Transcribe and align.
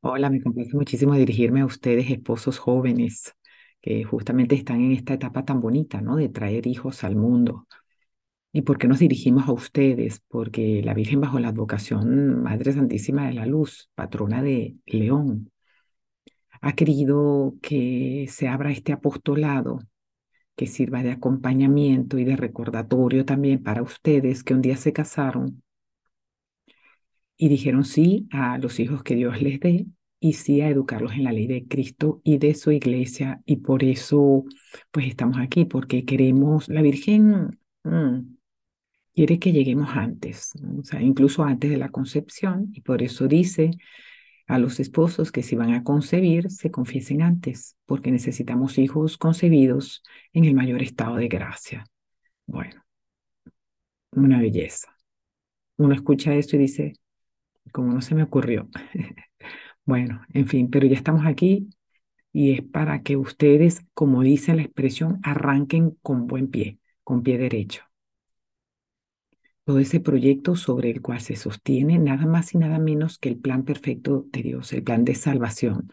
Hola, 0.00 0.30
me 0.30 0.40
complace 0.42 0.74
muchísimo 0.76 1.14
dirigirme 1.14 1.60
a 1.60 1.66
ustedes, 1.66 2.10
esposos 2.10 2.58
jóvenes, 2.58 3.34
que 3.80 4.04
justamente 4.04 4.54
están 4.54 4.80
en 4.80 4.92
esta 4.92 5.14
etapa 5.14 5.44
tan 5.44 5.60
bonita, 5.60 6.00
¿no? 6.00 6.16
De 6.16 6.28
traer 6.28 6.66
hijos 6.66 7.04
al 7.04 7.16
mundo. 7.16 7.66
¿Y 8.52 8.62
por 8.62 8.78
qué 8.78 8.88
nos 8.88 9.00
dirigimos 9.00 9.48
a 9.48 9.52
ustedes? 9.52 10.22
Porque 10.28 10.82
la 10.84 10.94
Virgen 10.94 11.20
bajo 11.20 11.38
la 11.40 11.48
advocación 11.48 12.42
Madre 12.42 12.72
Santísima 12.72 13.26
de 13.28 13.34
la 13.34 13.46
Luz, 13.46 13.90
patrona 13.94 14.42
de 14.42 14.76
León, 14.86 15.50
ha 16.60 16.74
querido 16.74 17.54
que 17.62 18.26
se 18.28 18.48
abra 18.48 18.70
este 18.72 18.92
apostolado 18.92 19.80
que 20.56 20.66
sirva 20.66 21.02
de 21.02 21.12
acompañamiento 21.12 22.18
y 22.18 22.24
de 22.24 22.36
recordatorio 22.36 23.24
también 23.24 23.62
para 23.62 23.82
ustedes 23.82 24.44
que 24.44 24.54
un 24.54 24.62
día 24.62 24.76
se 24.76 24.92
casaron 24.92 25.62
y 27.38 27.48
dijeron 27.48 27.84
sí 27.84 28.28
a 28.32 28.58
los 28.58 28.80
hijos 28.80 29.02
que 29.02 29.14
Dios 29.14 29.40
les 29.40 29.60
dé 29.60 29.86
y 30.20 30.32
sí 30.34 30.60
a 30.60 30.68
educarlos 30.68 31.12
en 31.12 31.24
la 31.24 31.32
ley 31.32 31.46
de 31.46 31.66
Cristo 31.66 32.20
y 32.24 32.38
de 32.38 32.54
su 32.54 32.72
iglesia. 32.72 33.40
Y 33.46 33.58
por 33.58 33.84
eso, 33.84 34.44
pues 34.90 35.06
estamos 35.06 35.38
aquí, 35.38 35.64
porque 35.64 36.04
queremos, 36.04 36.68
la 36.68 36.82
Virgen 36.82 37.58
mm, 37.84 38.18
quiere 39.14 39.38
que 39.38 39.52
lleguemos 39.52 39.90
antes, 39.94 40.52
o 40.78 40.84
sea, 40.84 41.00
incluso 41.00 41.44
antes 41.44 41.70
de 41.70 41.76
la 41.76 41.90
concepción, 41.90 42.70
y 42.74 42.80
por 42.80 43.02
eso 43.02 43.28
dice 43.28 43.70
a 44.48 44.58
los 44.58 44.80
esposos 44.80 45.30
que 45.30 45.42
si 45.42 45.56
van 45.56 45.74
a 45.74 45.84
concebir, 45.84 46.50
se 46.50 46.70
confiesen 46.70 47.22
antes, 47.22 47.76
porque 47.86 48.10
necesitamos 48.10 48.78
hijos 48.78 49.18
concebidos 49.18 50.02
en 50.32 50.44
el 50.44 50.54
mayor 50.54 50.82
estado 50.82 51.16
de 51.16 51.28
gracia. 51.28 51.84
Bueno, 52.46 52.82
una 54.12 54.40
belleza. 54.40 54.88
Uno 55.76 55.94
escucha 55.94 56.34
esto 56.34 56.56
y 56.56 56.60
dice, 56.60 56.94
como 57.72 57.92
no 57.92 58.00
se 58.02 58.14
me 58.14 58.22
ocurrió. 58.24 58.68
Bueno, 59.84 60.22
en 60.34 60.46
fin, 60.48 60.70
pero 60.70 60.86
ya 60.86 60.96
estamos 60.96 61.26
aquí 61.26 61.70
y 62.32 62.52
es 62.52 62.62
para 62.62 63.02
que 63.02 63.16
ustedes, 63.16 63.84
como 63.94 64.22
dice 64.22 64.54
la 64.54 64.62
expresión, 64.62 65.20
arranquen 65.24 65.92
con 66.02 66.26
buen 66.26 66.50
pie, 66.50 66.78
con 67.04 67.22
pie 67.22 67.38
derecho. 67.38 67.82
Todo 69.64 69.78
ese 69.78 70.00
proyecto 70.00 70.56
sobre 70.56 70.90
el 70.90 71.00
cual 71.02 71.20
se 71.20 71.36
sostiene 71.36 71.98
nada 71.98 72.26
más 72.26 72.54
y 72.54 72.58
nada 72.58 72.78
menos 72.80 73.18
que 73.18 73.28
el 73.28 73.38
plan 73.38 73.64
perfecto 73.64 74.26
de 74.32 74.42
Dios, 74.42 74.72
el 74.72 74.82
plan 74.82 75.04
de 75.04 75.14
salvación, 75.14 75.90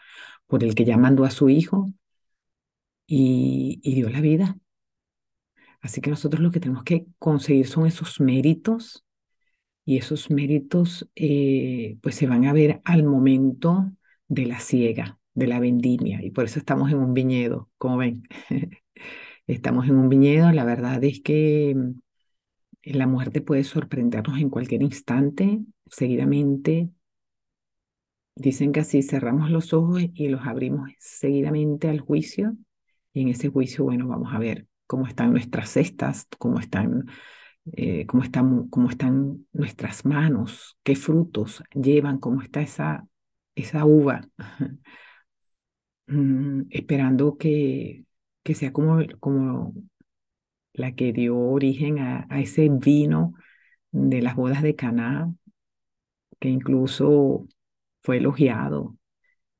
por 0.47 0.63
el 0.63 0.75
que 0.75 0.85
ya 0.85 0.97
mandó 0.97 1.25
a 1.25 1.31
su 1.31 1.49
Hijo 1.49 1.87
y, 3.07 3.79
y 3.83 3.95
dio 3.95 4.09
la 4.09 4.21
vida. 4.21 4.57
Así 5.81 6.01
que 6.01 6.09
nosotros 6.09 6.41
lo 6.41 6.51
que 6.51 6.59
tenemos 6.59 6.83
que 6.83 7.05
conseguir 7.19 7.67
son 7.67 7.85
esos 7.87 8.19
méritos 8.19 9.04
y 9.85 9.97
esos 9.97 10.31
méritos 10.31 11.09
eh, 11.15 11.97
pues 12.01 12.15
se 12.15 12.27
van 12.27 12.45
a 12.45 12.53
ver 12.53 12.81
al 12.85 13.03
momento 13.03 13.91
de 14.27 14.45
la 14.47 14.59
siega, 14.59 15.19
de 15.35 15.47
la 15.47 15.59
vendimia, 15.59 16.23
y 16.23 16.31
por 16.31 16.45
eso 16.45 16.59
estamos 16.59 16.91
en 16.91 16.97
un 16.97 17.13
viñedo, 17.13 17.69
como 17.77 17.97
ven. 17.97 18.23
estamos 19.47 19.87
en 19.87 19.97
un 19.97 20.09
viñedo, 20.09 20.51
la 20.51 20.65
verdad 20.65 21.03
es 21.03 21.21
que 21.21 21.75
mm, 21.75 22.01
la 22.85 23.07
muerte 23.07 23.41
puede 23.41 23.63
sorprendernos 23.63 24.39
en 24.39 24.49
cualquier 24.49 24.81
instante, 24.83 25.61
seguidamente. 25.87 26.89
Dicen 28.35 28.71
que 28.71 28.81
así 28.81 29.01
cerramos 29.01 29.49
los 29.49 29.73
ojos 29.73 30.03
y 30.13 30.27
los 30.27 30.45
abrimos 30.45 30.91
seguidamente 30.99 31.89
al 31.89 31.99
juicio, 32.01 32.57
y 33.13 33.21
en 33.21 33.29
ese 33.29 33.49
juicio, 33.49 33.85
bueno, 33.85 34.07
vamos 34.07 34.33
a 34.33 34.39
ver 34.39 34.67
cómo 34.87 35.07
están 35.07 35.31
nuestras 35.31 35.69
cestas, 35.69 36.27
cómo 36.37 36.59
están 36.59 37.05
eh, 37.73 38.05
cómo, 38.05 38.23
están, 38.23 39.47
nuestras 39.53 40.05
manos, 40.05 40.77
qué 40.83 40.95
frutos 40.95 41.63
llevan, 41.73 42.19
cómo 42.19 42.41
está 42.41 42.61
esa, 42.61 43.07
uva, 43.85 44.27
mm, 46.07 46.63
esperando 46.69 47.37
que, 47.37 48.05
sea 48.53 48.71
como, 48.71 49.73
la 50.73 50.93
que 50.95 51.13
dio 51.13 51.37
origen 51.37 51.99
a, 51.99 52.27
a 52.29 52.39
ese 52.39 52.69
vino 52.69 53.33
de 53.91 54.21
las 54.21 54.35
bodas 54.35 54.61
de 54.61 54.75
Caná, 54.75 55.33
que 56.39 56.49
incluso 56.49 57.47
fue 58.03 58.17
elogiado 58.17 58.97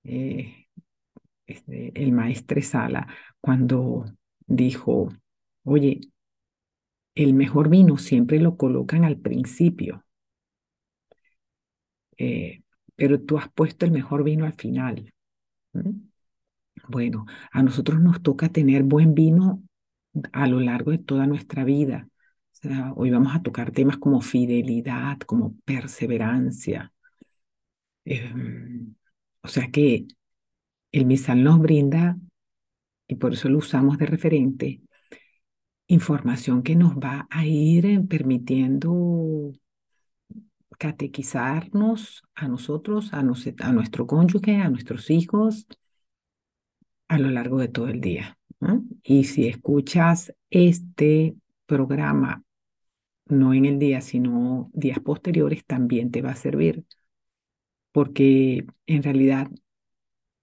eh, 0.04 0.68
este, 1.48 1.92
el 2.02 2.12
maestre 2.12 2.62
Sala 2.62 3.08
cuando 3.42 4.06
dijo, 4.48 5.10
oye, 5.64 6.02
el 7.16 7.34
mejor 7.34 7.70
vino 7.70 7.98
siempre 7.98 8.40
lo 8.40 8.58
colocan 8.58 9.04
al 9.06 9.18
principio, 9.18 10.06
eh, 12.18 12.62
pero 12.96 13.22
tú 13.22 13.38
has 13.38 13.50
puesto 13.50 13.86
el 13.86 13.92
mejor 13.92 14.24
vino 14.24 14.46
al 14.46 14.54
final. 14.54 15.14
Bueno, 16.88 17.26
a 17.52 17.64
nosotros 17.64 18.00
nos 18.02 18.22
toca 18.22 18.50
tener 18.50 18.84
buen 18.84 19.14
vino 19.16 19.64
a 20.34 20.48
lo 20.48 20.60
largo 20.60 20.92
de 20.92 20.98
toda 21.00 21.28
nuestra 21.28 21.64
vida. 21.64 22.08
Hoy 22.96 23.12
vamos 23.12 23.36
a 23.36 23.42
tocar 23.44 23.72
temas 23.72 23.98
como 23.98 24.22
fidelidad, 24.22 25.20
como 25.20 25.56
perseverancia. 25.66 26.92
Em, 28.06 28.96
o 29.42 29.48
sea 29.48 29.70
que 29.72 30.08
el 30.92 31.06
misal 31.06 31.44
nos 31.44 31.60
brinda, 31.60 32.18
y 33.08 33.16
por 33.16 33.34
eso 33.34 33.50
lo 33.50 33.60
usamos 33.60 33.98
de 33.98 34.06
referente, 34.08 34.82
información 35.88 36.64
que 36.64 36.76
nos 36.76 36.96
va 36.96 37.28
a 37.30 37.46
ir 37.46 37.86
eh, 37.86 38.00
permitiendo 38.08 39.54
catequizarnos 40.78 42.24
a 42.36 42.48
nosotros, 42.48 43.14
a, 43.14 43.20
a 43.20 43.72
nuestro 43.72 44.08
cónyuge, 44.08 44.58
a 44.58 44.70
nuestros 44.70 45.10
hijos 45.10 45.68
a 47.08 47.18
lo 47.20 47.30
largo 47.30 47.60
de 47.60 47.68
todo 47.68 47.88
el 47.88 48.02
día. 48.02 48.38
Y 49.04 49.26
si 49.26 49.48
escuchas 49.48 50.34
este 50.50 51.36
programa, 51.66 52.44
no 53.28 53.54
en 53.54 53.66
el 53.66 53.80
día, 53.80 54.02
sino 54.02 54.72
días 54.74 55.00
posteriores, 55.00 55.66
también 55.66 56.12
te 56.12 56.22
va 56.22 56.32
a 56.32 56.36
servir, 56.36 56.86
porque 57.92 58.66
en 58.88 59.04
realidad 59.04 59.50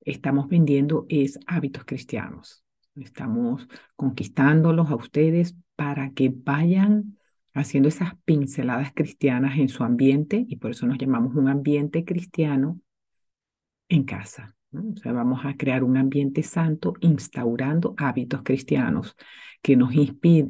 estamos 0.03 0.49
vendiendo 0.49 1.07
es 1.09 1.39
hábitos 1.47 1.85
cristianos. 1.85 2.62
Estamos 2.95 3.69
conquistándolos 3.97 4.91
a 4.91 4.97
ustedes 4.97 5.57
para 5.77 6.11
que 6.13 6.33
vayan 6.35 7.17
haciendo 7.55 7.89
esas 7.89 8.15
pinceladas 8.25 8.93
cristianas 8.95 9.59
en 9.59 9.69
su 9.69 9.83
ambiente 9.85 10.45
y 10.47 10.57
por 10.57 10.73
eso 10.73 10.87
nos 10.87 10.99
llamamos 10.99 11.35
un 11.35 11.49
ambiente 11.49 12.05
cristiano 12.05 12.81
en 13.89 14.05
casa. 14.05 14.55
O 14.73 14.97
sea, 14.97 15.13
vamos 15.13 15.45
a 15.45 15.57
crear 15.57 15.85
un 15.85 15.97
ambiente 15.97 16.43
santo 16.43 16.95
instaurando 17.01 17.95
hábitos 17.99 18.43
cristianos 18.43 19.17
que 19.61 19.77
nos 19.77 19.95
inspiren, 19.95 20.49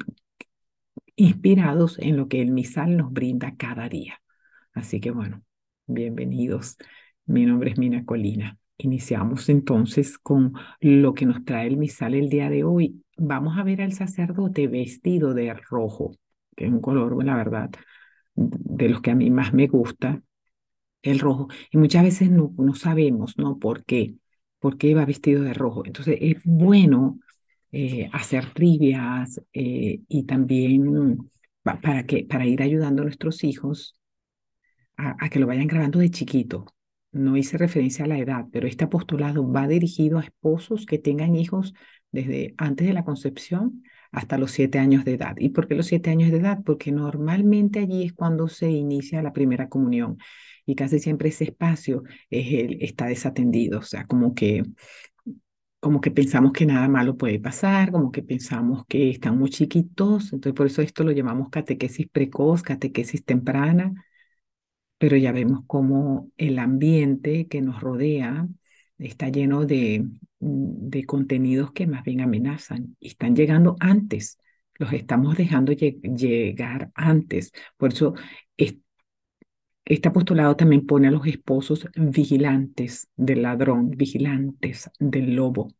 inspirados 1.17 1.99
en 1.99 2.17
lo 2.17 2.29
que 2.29 2.41
el 2.41 2.51
misal 2.51 2.97
nos 2.97 3.13
brinda 3.13 3.57
cada 3.57 3.89
día. 3.89 4.21
Así 4.75 5.01
que 5.01 5.11
bueno, 5.11 5.43
bienvenidos. 5.87 6.77
Mi 7.27 7.47
nombre 7.47 7.71
es 7.73 7.79
Mina 7.79 8.05
Colina. 8.05 8.59
Iniciamos 8.83 9.49
entonces 9.49 10.19
con 10.19 10.55
lo 10.81 11.15
que 11.15 11.25
nos 11.25 11.45
trae 11.45 11.69
el 11.69 11.77
misal 11.77 12.15
el 12.15 12.29
día 12.29 12.51
de 12.51 12.65
hoy. 12.65 13.05
Vamos 13.17 13.57
a 13.57 13.63
ver 13.63 13.81
al 13.81 13.93
sacerdote 13.93 14.67
vestido 14.67 15.35
de 15.35 15.55
rojo, 15.55 16.17
que 16.57 16.67
es 16.67 16.73
un 16.73 16.81
color, 16.81 17.25
la 17.25 17.37
verdad, 17.37 17.71
de 18.35 18.89
los 18.89 19.01
que 19.01 19.13
a 19.13 19.15
mí 19.15 19.31
más 19.31 19.53
me 19.55 19.69
gusta, 19.69 20.21
el 21.03 21.21
rojo. 21.21 21.49
Y 21.71 21.79
muchas 21.79 22.05
veces 22.05 22.31
no, 22.31 22.55
no 22.59 22.75
sabemos, 22.75 23.39
¿no? 23.39 23.59
¿Por 23.59 23.85
qué? 23.85 24.17
¿Por 24.59 24.79
qué 24.79 24.95
va 24.95 25.05
vestido 25.07 25.43
de 25.45 25.55
rojo? 25.55 25.85
Entonces 25.87 26.19
es 26.21 26.39
bueno 26.45 27.21
eh, 27.73 28.11
hacer 28.13 28.53
trivias 28.55 29.41
eh, 29.53 30.01
y 30.09 30.25
también 30.25 31.31
para, 31.63 32.05
que, 32.07 32.25
para 32.25 32.47
ir 32.47 32.63
ayudando 32.63 33.03
a 33.03 33.05
nuestros 33.07 33.45
hijos 33.45 33.97
a, 34.97 35.17
a 35.25 35.29
que 35.29 35.39
lo 35.39 35.47
vayan 35.47 35.67
grabando 35.67 35.99
de 35.99 36.11
chiquito 36.11 36.67
no 37.13 37.37
hice 37.37 37.59
referencia 37.59 38.05
a 38.05 38.09
la 38.09 38.19
edad, 38.19 38.47
pero 38.53 38.67
este 38.67 38.85
apostolado 38.85 39.51
va 39.51 39.69
dirigido 39.69 40.19
a 40.19 40.25
esposos 40.25 40.87
que 40.87 40.99
tengan 40.99 41.37
hijos 41.37 41.75
desde 42.11 42.55
antes 42.59 42.87
de 42.87 42.93
la 42.93 43.05
concepción 43.05 43.83
hasta 44.11 44.39
los 44.39 44.51
siete 44.51 44.79
años 44.79 45.05
de 45.05 45.15
edad. 45.15 45.37
¿Y 45.39 45.51
por 45.51 45.69
qué 45.69 45.75
los 45.75 45.87
siete 45.87 46.11
años 46.11 46.31
de 46.31 46.39
edad? 46.39 46.61
Porque 46.65 46.93
normalmente 46.93 47.81
allí 47.81 48.05
es 48.05 48.13
cuando 48.13 48.49
se 48.49 48.71
inicia 48.71 49.23
la 49.23 49.33
primera 49.33 49.69
comunión 49.69 50.19
y 50.67 50.75
casi 50.75 50.99
siempre 50.99 51.31
ese 51.31 51.45
espacio 51.45 52.03
es 52.31 52.53
el, 52.53 52.83
está 52.83 53.07
desatendido, 53.07 53.81
o 53.81 53.83
sea, 53.83 54.07
como 54.07 54.35
que 54.35 54.63
como 55.81 56.01
que 56.01 56.13
pensamos 56.13 56.53
que 56.53 56.65
nada 56.65 56.89
malo 56.89 57.17
puede 57.17 57.41
pasar, 57.41 57.91
como 57.91 58.13
que 58.13 58.23
pensamos 58.23 58.85
que 58.87 59.11
están 59.11 59.37
muy 59.37 59.51
chiquitos, 59.51 60.33
entonces 60.33 60.55
por 60.55 60.67
eso 60.69 60.81
esto 60.81 61.03
lo 61.03 61.11
llamamos 61.11 61.49
catequesis 61.51 62.09
precoz, 62.09 62.63
catequesis 62.63 63.25
temprana, 63.25 63.93
pero 65.03 65.17
ya 65.17 65.33
vemos 65.33 65.63
cómo 65.67 66.31
el 66.37 66.61
ambiente 66.61 67.49
que 67.49 67.61
nos 67.61 67.81
rodea 67.81 68.47
está 68.99 69.31
lleno 69.31 69.67
de, 69.67 70.05
mm, 70.39 70.91
de 70.91 71.05
contenidos 71.07 71.73
que 71.73 71.89
más 71.89 72.05
bien 72.05 72.21
amenazan 72.21 72.97
y 73.01 73.09
están 73.09 73.35
llegando 73.35 73.75
antes, 73.81 74.39
los 74.77 74.93
estamos 74.93 75.37
dejando 75.37 75.73
llegar 75.73 76.93
antes. 76.95 77.51
Por 77.77 77.93
eso 77.93 78.15
este 79.85 80.09
apostolado 80.09 80.55
también 80.55 80.87
pone 80.87 81.09
a 81.09 81.11
los 81.11 81.27
esposos 81.27 81.89
vigilantes 81.97 83.09
del 83.17 83.43
ladrón, 83.43 83.91
vigilantes 83.91 84.89
del 85.01 85.35
lobo 85.35 85.73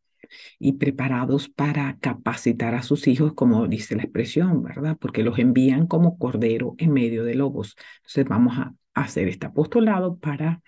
y 0.59 0.73
preparados 0.73 1.47
para 1.47 1.97
capacitar 2.01 2.75
a 2.75 2.83
sus 2.83 3.07
hijos, 3.07 3.33
como 3.35 3.67
dice 3.67 3.95
la 3.95 4.03
expresión, 4.03 4.63
¿verdad? 4.63 4.97
Porque 4.99 5.23
los 5.23 5.39
envían 5.39 5.87
como 5.87 6.17
cordero 6.17 6.75
en 6.77 6.91
medio 6.91 7.23
de 7.23 7.35
lobos. 7.35 7.77
Entonces 8.01 8.25
vamos 8.25 8.57
a 8.57 8.75
hacer 8.93 9.27
este 9.27 9.47
apostolado 9.47 10.17
para 10.19 10.61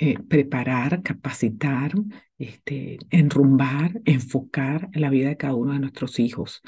eh, 0.00 0.16
preparar, 0.20 1.02
capacitar, 1.02 1.92
este, 2.38 2.98
enrumbar, 3.10 4.00
enfocar 4.04 4.90
la 4.94 5.10
vida 5.10 5.28
de 5.28 5.36
cada 5.36 5.54
uno 5.56 5.72
de 5.72 5.80
nuestros 5.80 6.20
hijos 6.20 6.62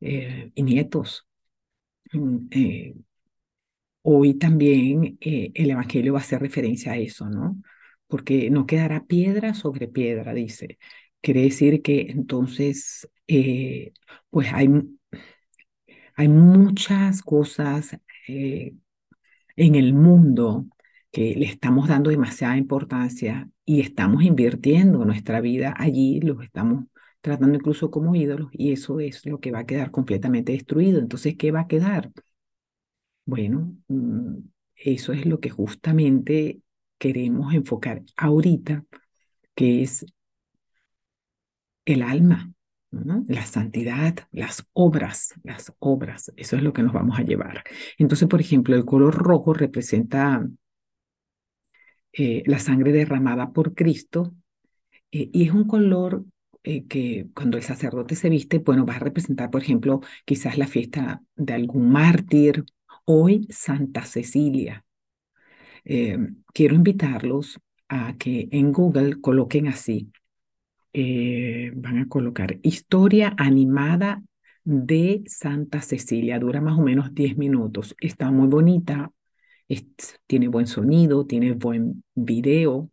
eh, 0.00 0.52
y 0.54 0.62
nietos. 0.62 1.26
Mm, 2.12 2.46
eh, 2.52 2.94
hoy 4.02 4.34
también 4.34 5.18
el 5.20 5.70
Evangelio 5.70 6.12
va 6.14 6.20
a 6.20 6.22
hacer 6.22 6.40
referencia 6.40 6.92
a 6.92 6.96
eso, 6.98 7.28
¿no? 7.28 7.60
Porque 8.06 8.50
no 8.50 8.66
quedará 8.66 9.04
piedra 9.06 9.54
sobre 9.54 9.88
piedra, 9.88 10.32
dice. 10.34 10.78
Quiere 11.20 11.42
decir 11.42 11.82
que 11.82 12.02
entonces, 12.02 13.08
pues 14.30 14.52
hay, 14.52 14.68
hay 16.16 16.28
muchas 16.28 17.22
cosas 17.22 17.96
en 19.60 19.74
el 19.74 19.92
mundo 19.92 20.66
que 21.12 21.34
le 21.36 21.44
estamos 21.44 21.88
dando 21.88 22.08
demasiada 22.10 22.56
importancia 22.56 23.50
y 23.66 23.80
estamos 23.82 24.22
invirtiendo 24.22 25.04
nuestra 25.04 25.40
vida 25.42 25.74
allí, 25.76 26.18
los 26.20 26.42
estamos 26.42 26.86
tratando 27.20 27.56
incluso 27.56 27.90
como 27.90 28.14
ídolos 28.14 28.48
y 28.52 28.72
eso 28.72 29.00
es 29.00 29.26
lo 29.26 29.38
que 29.40 29.52
va 29.52 29.60
a 29.60 29.66
quedar 29.66 29.90
completamente 29.90 30.52
destruido. 30.52 30.98
Entonces, 30.98 31.36
¿qué 31.36 31.50
va 31.52 31.60
a 31.60 31.68
quedar? 31.68 32.10
Bueno, 33.26 33.76
mm, 33.88 34.38
eso 34.76 35.12
es 35.12 35.26
lo 35.26 35.40
que 35.40 35.50
justamente 35.50 36.62
queremos 36.98 37.52
enfocar 37.54 38.02
ahorita, 38.16 38.84
que 39.54 39.82
es 39.82 40.06
el 41.84 42.02
alma, 42.02 42.50
la 42.90 43.46
santidad, 43.46 44.16
las 44.32 44.66
obras, 44.72 45.34
las 45.44 45.72
obras, 45.78 46.32
eso 46.36 46.56
es 46.56 46.62
lo 46.62 46.72
que 46.72 46.82
nos 46.82 46.92
vamos 46.92 47.18
a 47.18 47.22
llevar. 47.22 47.62
Entonces, 47.98 48.28
por 48.28 48.40
ejemplo, 48.40 48.74
el 48.74 48.84
color 48.84 49.14
rojo 49.14 49.54
representa 49.54 50.44
eh, 52.12 52.42
la 52.46 52.58
sangre 52.58 52.90
derramada 52.92 53.52
por 53.52 53.74
Cristo 53.74 54.34
eh, 55.12 55.30
y 55.32 55.44
es 55.44 55.52
un 55.52 55.66
color 55.68 56.24
eh, 56.64 56.84
que 56.86 57.28
cuando 57.34 57.56
el 57.56 57.62
sacerdote 57.62 58.16
se 58.16 58.28
viste, 58.28 58.58
bueno, 58.58 58.84
va 58.84 58.96
a 58.96 58.98
representar, 58.98 59.50
por 59.50 59.62
ejemplo, 59.62 60.00
quizás 60.24 60.58
la 60.58 60.66
fiesta 60.66 61.22
de 61.36 61.54
algún 61.54 61.90
mártir, 61.90 62.64
hoy 63.04 63.46
Santa 63.50 64.04
Cecilia. 64.04 64.84
quiero 66.52 66.74
invitarlos 66.74 67.58
a 67.88 68.16
que 68.18 68.48
en 68.52 68.72
Google 68.72 69.20
coloquen 69.20 69.68
así, 69.68 70.10
van 70.92 71.98
a 71.98 72.08
colocar 72.08 72.58
historia 72.62 73.34
animada 73.38 74.22
de 74.64 75.22
Santa 75.26 75.80
Cecilia, 75.82 76.38
dura 76.38 76.60
más 76.60 76.78
o 76.78 76.82
menos 76.82 77.14
10 77.14 77.36
minutos, 77.36 77.94
está 78.00 78.30
muy 78.30 78.48
bonita, 78.48 79.12
tiene 80.26 80.48
buen 80.48 80.66
sonido, 80.66 81.26
tiene 81.26 81.52
buen 81.52 82.04
video. 82.14 82.90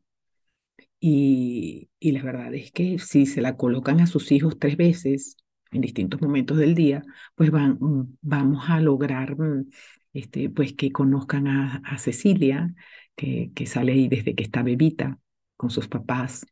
Y, 0.99 1.89
y 1.99 2.11
la 2.11 2.23
verdad 2.23 2.53
es 2.55 2.71
que 2.71 2.99
si 2.99 3.25
se 3.25 3.41
la 3.41 3.55
colocan 3.55 4.01
a 4.01 4.07
sus 4.07 4.31
hijos 4.31 4.57
tres 4.59 4.77
veces 4.77 5.37
en 5.71 5.81
distintos 5.81 6.21
momentos 6.21 6.57
del 6.57 6.75
día, 6.75 7.03
pues 7.35 7.51
van, 7.51 7.77
vamos 8.21 8.69
a 8.69 8.79
lograr 8.79 9.37
mm, 9.39 9.69
este, 10.13 10.49
pues 10.49 10.73
que 10.73 10.91
conozcan 10.91 11.47
a, 11.47 11.77
a 11.85 11.97
Cecilia, 11.99 12.73
que, 13.15 13.51
que 13.55 13.65
sale 13.67 13.91
ahí 13.93 14.07
desde 14.07 14.35
que 14.35 14.43
está 14.43 14.63
bebita 14.63 15.19
con 15.55 15.69
sus 15.69 15.87
papás, 15.87 16.45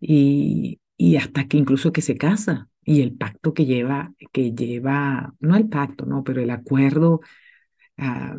y, 0.00 0.79
y 1.00 1.16
hasta 1.16 1.48
que 1.48 1.56
incluso 1.56 1.92
que 1.92 2.02
se 2.02 2.18
casa, 2.18 2.68
y 2.84 3.00
el 3.00 3.16
pacto 3.16 3.54
que 3.54 3.64
lleva, 3.64 4.12
que 4.32 4.52
lleva, 4.52 5.34
no 5.40 5.56
el 5.56 5.66
pacto, 5.66 6.04
no, 6.04 6.22
pero 6.22 6.42
el 6.42 6.50
acuerdo 6.50 7.20
ah, 7.96 8.36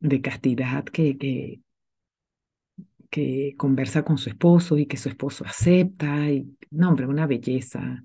de 0.00 0.20
castidad 0.20 0.84
que, 0.84 1.16
que, 1.16 1.62
que 3.08 3.54
conversa 3.56 4.04
con 4.04 4.18
su 4.18 4.28
esposo 4.28 4.76
y 4.76 4.84
que 4.84 4.98
su 4.98 5.08
esposo 5.08 5.46
acepta. 5.46 6.30
Y, 6.30 6.46
no, 6.70 6.90
hombre, 6.90 7.06
una 7.06 7.26
belleza. 7.26 8.04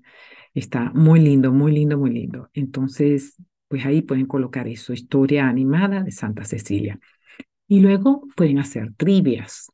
Está 0.54 0.90
muy 0.94 1.20
lindo, 1.20 1.52
muy 1.52 1.72
lindo, 1.72 1.98
muy 1.98 2.10
lindo. 2.10 2.48
Entonces, 2.54 3.36
pues 3.68 3.84
ahí 3.84 4.00
pueden 4.00 4.24
colocar 4.24 4.66
eso, 4.66 4.94
historia 4.94 5.46
animada 5.46 6.02
de 6.02 6.12
Santa 6.12 6.44
Cecilia. 6.44 6.98
Y 7.68 7.80
luego 7.80 8.26
pueden 8.34 8.60
hacer 8.60 8.94
trivias 8.96 9.70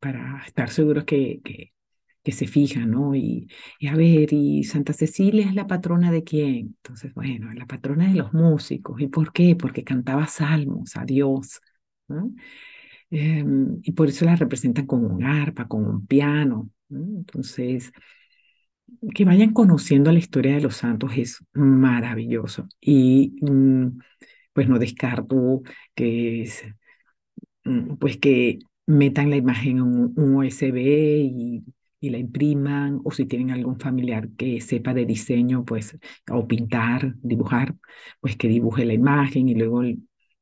para 0.00 0.42
estar 0.44 0.68
seguros 0.68 1.04
que, 1.04 1.40
que, 1.44 1.72
que 2.28 2.32
se 2.32 2.46
fijan, 2.46 2.90
¿no? 2.90 3.14
Y, 3.14 3.48
y, 3.78 3.86
a 3.86 3.94
ver, 3.96 4.34
¿y 4.34 4.62
Santa 4.62 4.92
Cecilia 4.92 5.46
es 5.48 5.54
la 5.54 5.66
patrona 5.66 6.12
de 6.12 6.24
quién? 6.24 6.76
Entonces, 6.76 7.14
bueno, 7.14 7.50
la 7.54 7.64
patrona 7.64 8.06
de 8.06 8.16
los 8.16 8.34
músicos. 8.34 9.00
¿Y 9.00 9.06
por 9.06 9.32
qué? 9.32 9.56
Porque 9.56 9.82
cantaba 9.82 10.26
salmos 10.26 10.94
a 10.98 11.06
Dios. 11.06 11.58
Em, 13.10 13.80
y 13.82 13.92
por 13.92 14.08
eso 14.08 14.26
la 14.26 14.36
representan 14.36 14.84
con 14.84 15.06
un 15.06 15.24
arpa, 15.24 15.66
con 15.66 15.86
un 15.86 16.06
piano. 16.06 16.68
Entonces, 16.90 17.92
que 19.14 19.24
vayan 19.24 19.54
conociendo 19.54 20.12
la 20.12 20.18
historia 20.18 20.54
de 20.54 20.60
los 20.60 20.76
santos 20.76 21.12
es 21.16 21.42
maravilloso. 21.54 22.68
Y 22.78 23.36
mm, 23.40 24.00
pues 24.52 24.68
no 24.68 24.78
descarto 24.78 25.62
que, 25.94 26.42
es, 26.42 26.62
mm, 27.64 27.96
pues 27.96 28.18
que 28.18 28.58
metan 28.86 29.30
la 29.30 29.36
imagen 29.36 29.78
en 29.78 29.82
un, 29.82 30.34
USB 30.34 30.76
y, 31.22 31.64
y, 32.00 32.10
la 32.10 32.18
impriman, 32.18 33.00
o 33.04 33.10
si 33.10 33.26
tienen 33.26 33.50
algún 33.50 33.78
familiar 33.80 34.28
que 34.36 34.60
sepa 34.60 34.94
de 34.94 35.06
diseño, 35.06 35.64
pues, 35.64 35.98
o 36.30 36.46
pintar, 36.46 37.14
dibujar, 37.22 37.74
pues 38.20 38.36
que 38.36 38.48
dibuje 38.48 38.84
la 38.84 38.94
imagen 38.94 39.48
y 39.48 39.54
luego 39.54 39.82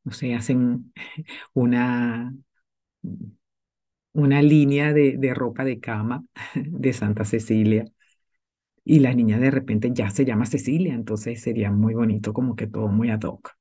no 0.05 0.13
sé, 0.13 0.35
hacen 0.35 0.93
una, 1.55 2.33
una 4.13 4.43
línea 4.43 4.93
de, 4.93 5.17
de 5.19 5.35
ropa 5.35 5.65
de 5.65 5.81
cama 5.81 6.25
de 6.55 6.93
Santa 6.93 7.25
Cecilia. 7.25 7.85
Y 8.85 9.01
la 9.01 9.13
niña 9.15 9.39
de 9.39 9.51
repente 9.51 9.91
ya 9.93 10.11
se 10.11 10.25
llama 10.25 10.47
Cecilia, 10.47 10.95
entonces 10.95 11.43
sería 11.43 11.71
muy 11.73 11.95
bonito, 11.95 12.33
como 12.33 12.57
que 12.57 12.67
todo 12.69 12.89
muy 12.89 13.11
ad 13.11 13.23
hoc. 13.23 13.53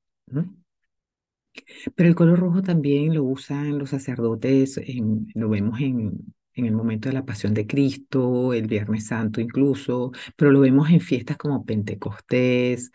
Pero 1.94 2.08
el 2.08 2.14
color 2.14 2.38
rojo 2.38 2.62
también 2.62 3.14
lo 3.14 3.24
usan 3.24 3.78
los 3.78 3.90
sacerdotes, 3.90 4.78
en, 4.78 5.28
lo 5.34 5.48
vemos 5.48 5.80
en, 5.80 6.34
en 6.56 6.66
el 6.66 6.72
momento 6.72 7.08
de 7.08 7.14
la 7.14 7.24
Pasión 7.24 7.54
de 7.54 7.66
Cristo, 7.66 8.52
el 8.54 8.66
Viernes 8.66 9.06
Santo 9.06 9.40
incluso, 9.40 10.12
pero 10.36 10.50
lo 10.50 10.60
vemos 10.60 10.90
en 10.90 11.00
fiestas 11.00 11.36
como 11.36 11.64
Pentecostés, 11.64 12.90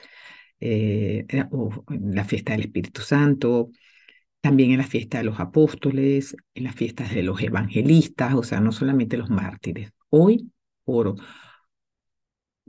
eh, 0.59 1.25
eh, 1.29 1.45
o 1.51 1.83
en 1.89 2.15
la 2.15 2.25
fiesta 2.25 2.53
del 2.53 2.61
Espíritu 2.61 3.01
Santo, 3.01 3.69
también 4.41 4.71
en 4.71 4.79
la 4.79 4.87
fiesta 4.87 5.19
de 5.19 5.25
los 5.25 5.39
apóstoles, 5.39 6.35
en 6.55 6.63
las 6.65 6.75
fiestas 6.75 7.13
de 7.13 7.23
los 7.23 7.41
evangelistas, 7.41 8.33
o 8.35 8.43
sea, 8.43 8.59
no 8.61 8.71
solamente 8.71 9.17
los 9.17 9.29
mártires. 9.29 9.91
Hoy, 10.09 10.51
por, 10.83 11.15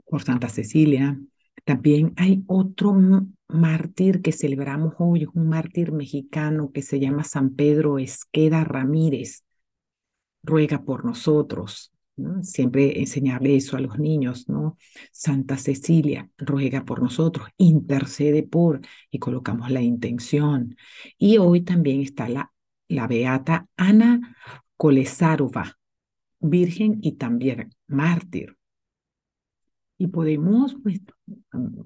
por 0.05 0.23
Santa 0.23 0.49
Cecilia, 0.49 1.19
también 1.65 2.13
hay 2.17 2.43
otro 2.47 2.93
mártir 3.47 4.21
que 4.21 4.31
celebramos 4.31 4.95
hoy, 4.99 5.27
un 5.33 5.49
mártir 5.49 5.91
mexicano 5.91 6.71
que 6.71 6.81
se 6.81 6.99
llama 6.99 7.23
San 7.23 7.55
Pedro 7.55 7.99
Esqueda 7.99 8.63
Ramírez. 8.63 9.43
Ruega 10.43 10.83
por 10.83 11.05
nosotros. 11.05 11.91
Siempre 12.43 12.99
enseñarle 12.99 13.55
eso 13.55 13.75
a 13.75 13.79
los 13.79 13.97
niños, 13.97 14.47
¿no? 14.47 14.77
Santa 15.11 15.57
Cecilia 15.57 16.29
ruega 16.37 16.85
por 16.85 17.01
nosotros, 17.01 17.47
intercede 17.57 18.43
por, 18.43 18.81
y 19.09 19.17
colocamos 19.17 19.71
la 19.71 19.81
intención. 19.81 20.75
Y 21.17 21.39
hoy 21.39 21.61
también 21.61 22.01
está 22.01 22.29
la, 22.29 22.51
la 22.87 23.07
beata 23.07 23.67
Ana 23.77 24.37
Kolesarova, 24.77 25.77
virgen 26.39 26.99
y 27.01 27.13
también 27.13 27.73
mártir. 27.87 28.57
Y 29.97 30.07
podemos 30.07 30.75
pues, 30.83 31.01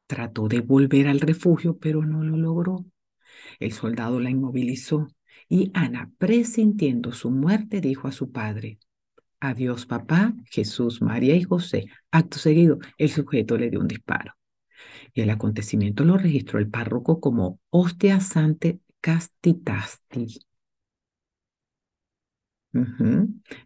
trató 0.08 0.48
de 0.48 0.62
volver 0.62 1.08
al 1.08 1.20
refugio, 1.20 1.78
pero 1.78 2.04
no 2.04 2.24
lo 2.24 2.36
logró. 2.36 2.84
El 3.60 3.74
soldado 3.74 4.20
la 4.20 4.32
inmovilizó 4.32 5.08
y 5.48 5.70
Ana, 5.76 6.12
presintiendo 6.18 7.12
su 7.12 7.30
muerte, 7.30 7.80
dijo 7.80 8.08
a 8.08 8.12
su 8.12 8.32
padre, 8.32 8.80
Adiós 9.40 9.86
papá, 9.86 10.34
Jesús, 10.46 11.04
María 11.04 11.36
y 11.36 11.44
José. 11.44 11.86
Acto 12.10 12.40
seguido, 12.40 12.80
el 12.98 13.12
sujeto 13.12 13.56
le 13.56 13.70
dio 13.70 13.82
un 13.82 13.88
disparo. 13.88 14.34
Y 15.14 15.22
el 15.22 15.30
acontecimiento 15.30 16.04
lo 16.04 16.18
registró 16.18 16.60
el 16.60 16.70
párroco 16.70 17.20
como 17.20 17.60
hostia 17.70 18.20
sante 18.20 18.80
castitasti. 19.02 20.40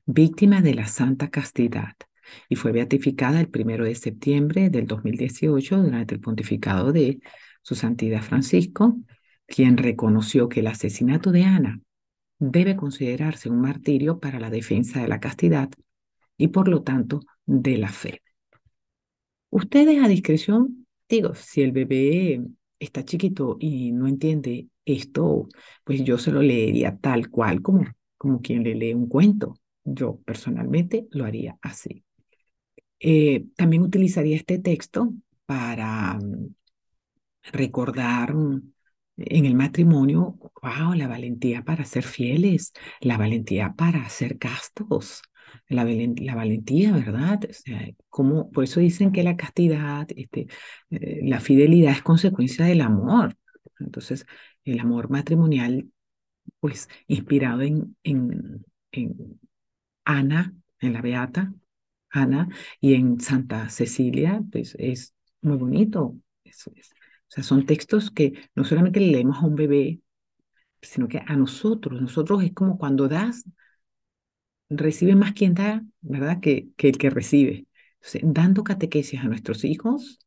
Víctima 0.06 0.62
de 0.62 0.76
la 0.76 0.88
santa 0.88 1.30
castidad. 1.30 1.96
Y 2.48 2.56
fue 2.56 2.72
beatificada 2.72 3.40
el 3.40 3.50
primero 3.50 3.86
de 3.86 3.96
septiembre 3.96 4.70
del 4.70 4.86
2018 4.86 5.82
durante 5.82 6.14
el 6.16 6.22
pontificado 6.22 6.92
de 6.92 7.20
su 7.62 7.76
santidad 7.76 8.22
Francisco, 8.22 8.98
quien 9.48 9.78
reconoció 9.78 10.48
que 10.48 10.60
el 10.60 10.68
asesinato 10.68 11.32
de 11.32 11.44
Ana 11.44 11.80
debe 12.38 12.76
considerarse 12.76 13.50
un 13.50 13.62
martirio 13.62 14.20
para 14.20 14.40
la 14.40 14.50
defensa 14.50 15.02
de 15.02 15.08
la 15.08 15.20
castidad 15.20 15.70
y 16.38 16.48
por 16.50 16.68
lo 16.68 16.84
tanto 16.84 17.22
de 17.46 17.78
la 17.78 17.90
fe. 17.90 18.22
Ustedes 19.50 20.04
a 20.04 20.08
discreción, 20.08 20.79
digo, 21.10 21.36
si 21.36 21.62
el 21.62 21.72
bebé 21.72 22.42
está 22.80 23.04
chiquito 23.06 23.58
y 23.60 23.92
no 23.92 24.08
entiende 24.08 24.68
esto, 24.86 25.48
pues 25.84 26.04
yo 26.04 26.18
se 26.18 26.32
lo 26.32 26.42
leería 26.42 26.98
tal 26.98 27.30
cual 27.30 27.62
como, 27.62 27.86
como 28.18 28.42
quien 28.42 28.64
le 28.64 28.76
lee 28.76 28.94
un 28.94 29.08
cuento. 29.08 29.56
Yo 29.84 30.20
personalmente 30.26 31.08
lo 31.12 31.26
haría 31.26 31.58
así. 31.62 32.04
Eh, 33.00 33.46
también 33.56 33.84
utilizaría 33.84 34.36
este 34.36 34.60
texto 34.60 35.14
para 35.46 36.16
mm, 36.16 36.54
recordar 37.54 38.34
mm, 38.36 38.72
en 39.18 39.46
el 39.46 39.56
matrimonio, 39.56 40.38
wow, 40.62 40.94
la 40.96 41.08
valentía 41.08 41.64
para 41.64 41.86
ser 41.86 42.04
fieles, 42.04 42.74
la 43.02 43.18
valentía 43.18 43.74
para 43.78 44.08
ser 44.10 44.38
castos, 44.38 45.22
la, 45.68 45.84
la 45.86 46.36
valentía, 46.36 46.92
¿verdad? 46.94 47.40
O 47.50 47.54
sea, 47.54 47.90
como, 48.10 48.52
por 48.52 48.64
eso 48.64 48.80
dicen 48.80 49.12
que 49.12 49.24
la 49.24 49.38
castidad, 49.38 50.08
este, 50.16 50.48
eh, 50.90 51.22
la 51.24 51.40
fidelidad 51.40 51.94
es 51.94 52.02
consecuencia 52.02 52.66
del 52.66 52.82
amor. 52.82 53.36
Entonces, 53.80 54.26
el 54.66 54.80
amor 54.80 55.10
matrimonial, 55.10 55.90
pues 56.60 56.90
inspirado 57.08 57.62
en, 57.62 57.96
en, 58.04 58.66
en 58.92 59.40
Ana, 60.06 60.54
en 60.80 60.94
la 60.94 61.02
Beata 61.02 61.54
Ana, 62.12 62.50
y 62.82 62.96
en 62.96 63.20
Santa 63.20 63.70
Cecilia, 63.70 64.42
pues 64.52 64.76
es 64.80 65.14
muy 65.42 65.58
bonito. 65.58 66.16
Eso 66.44 66.72
es. 66.76 66.90
O 66.92 67.32
sea, 67.32 67.44
son 67.44 67.66
textos 67.66 68.10
que 68.12 68.34
no 68.56 68.64
solamente 68.64 69.00
le 69.00 69.12
leemos 69.12 69.38
a 69.38 69.46
un 69.46 69.56
bebé, 69.56 70.02
sino 70.82 71.08
que 71.08 71.20
a 71.26 71.36
nosotros, 71.36 72.02
nosotros 72.02 72.44
es 72.44 72.54
como 72.54 72.78
cuando 72.78 73.08
das, 73.08 73.46
recibe 74.70 75.16
más 75.16 75.34
quien 75.34 75.54
da, 75.54 75.84
¿verdad? 76.02 76.40
Que, 76.40 76.70
que 76.78 76.90
el 76.90 76.98
que 76.98 77.10
recibe. 77.10 77.68
Dando 78.22 78.64
catequesis 78.64 79.20
a 79.20 79.26
nuestros 79.26 79.66
hijos 79.66 80.20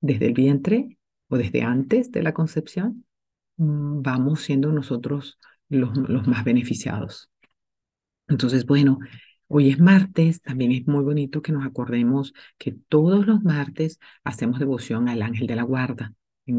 desde 0.00 0.26
el 0.26 0.34
vientre 0.34 0.98
o 1.28 1.36
desde 1.36 1.62
antes 1.62 2.12
de 2.12 2.22
la 2.22 2.32
concepción, 2.32 3.04
mm, 3.56 4.02
vamos 4.02 4.42
siendo 4.42 4.72
nosotros 4.72 5.38
los, 5.68 5.96
los 5.96 6.26
más 6.26 6.44
beneficiados. 6.44 7.30
Entonces, 8.28 8.66
bueno, 8.66 8.98
Hoy 9.48 9.70
es 9.70 9.78
martes, 9.78 10.42
también 10.42 10.72
es 10.72 10.86
muy 10.88 11.04
bonito 11.04 11.40
que 11.40 11.52
nos 11.52 11.64
acordemos 11.64 12.34
que 12.58 12.72
todos 12.88 13.26
los 13.26 13.44
martes 13.44 14.00
hacemos 14.24 14.58
devoción 14.58 15.08
al 15.08 15.22
ángel 15.22 15.46
de 15.46 15.54
la 15.54 15.62
guarda 15.62 16.14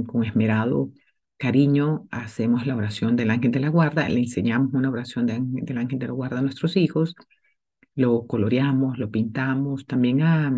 con 0.08 0.24
esmerado 0.24 0.92
cariño 1.38 2.08
hacemos 2.12 2.66
la 2.68 2.76
oración 2.76 3.16
del 3.16 3.32
ángel 3.32 3.52
de 3.52 3.60
la 3.60 3.70
guarda, 3.70 4.10
le 4.10 4.20
enseñamos 4.20 4.74
una 4.74 4.90
oración 4.90 5.26
del 5.28 5.78
ángel 5.78 6.00
de 6.00 6.08
la 6.08 6.14
guarda 6.14 6.40
a 6.40 6.42
nuestros 6.42 6.78
hijos, 6.78 7.16
lo 7.96 8.28
coloreamos, 8.28 8.98
lo 9.00 9.12
pintamos, 9.12 9.86
también 9.88 10.22
a, 10.24 10.52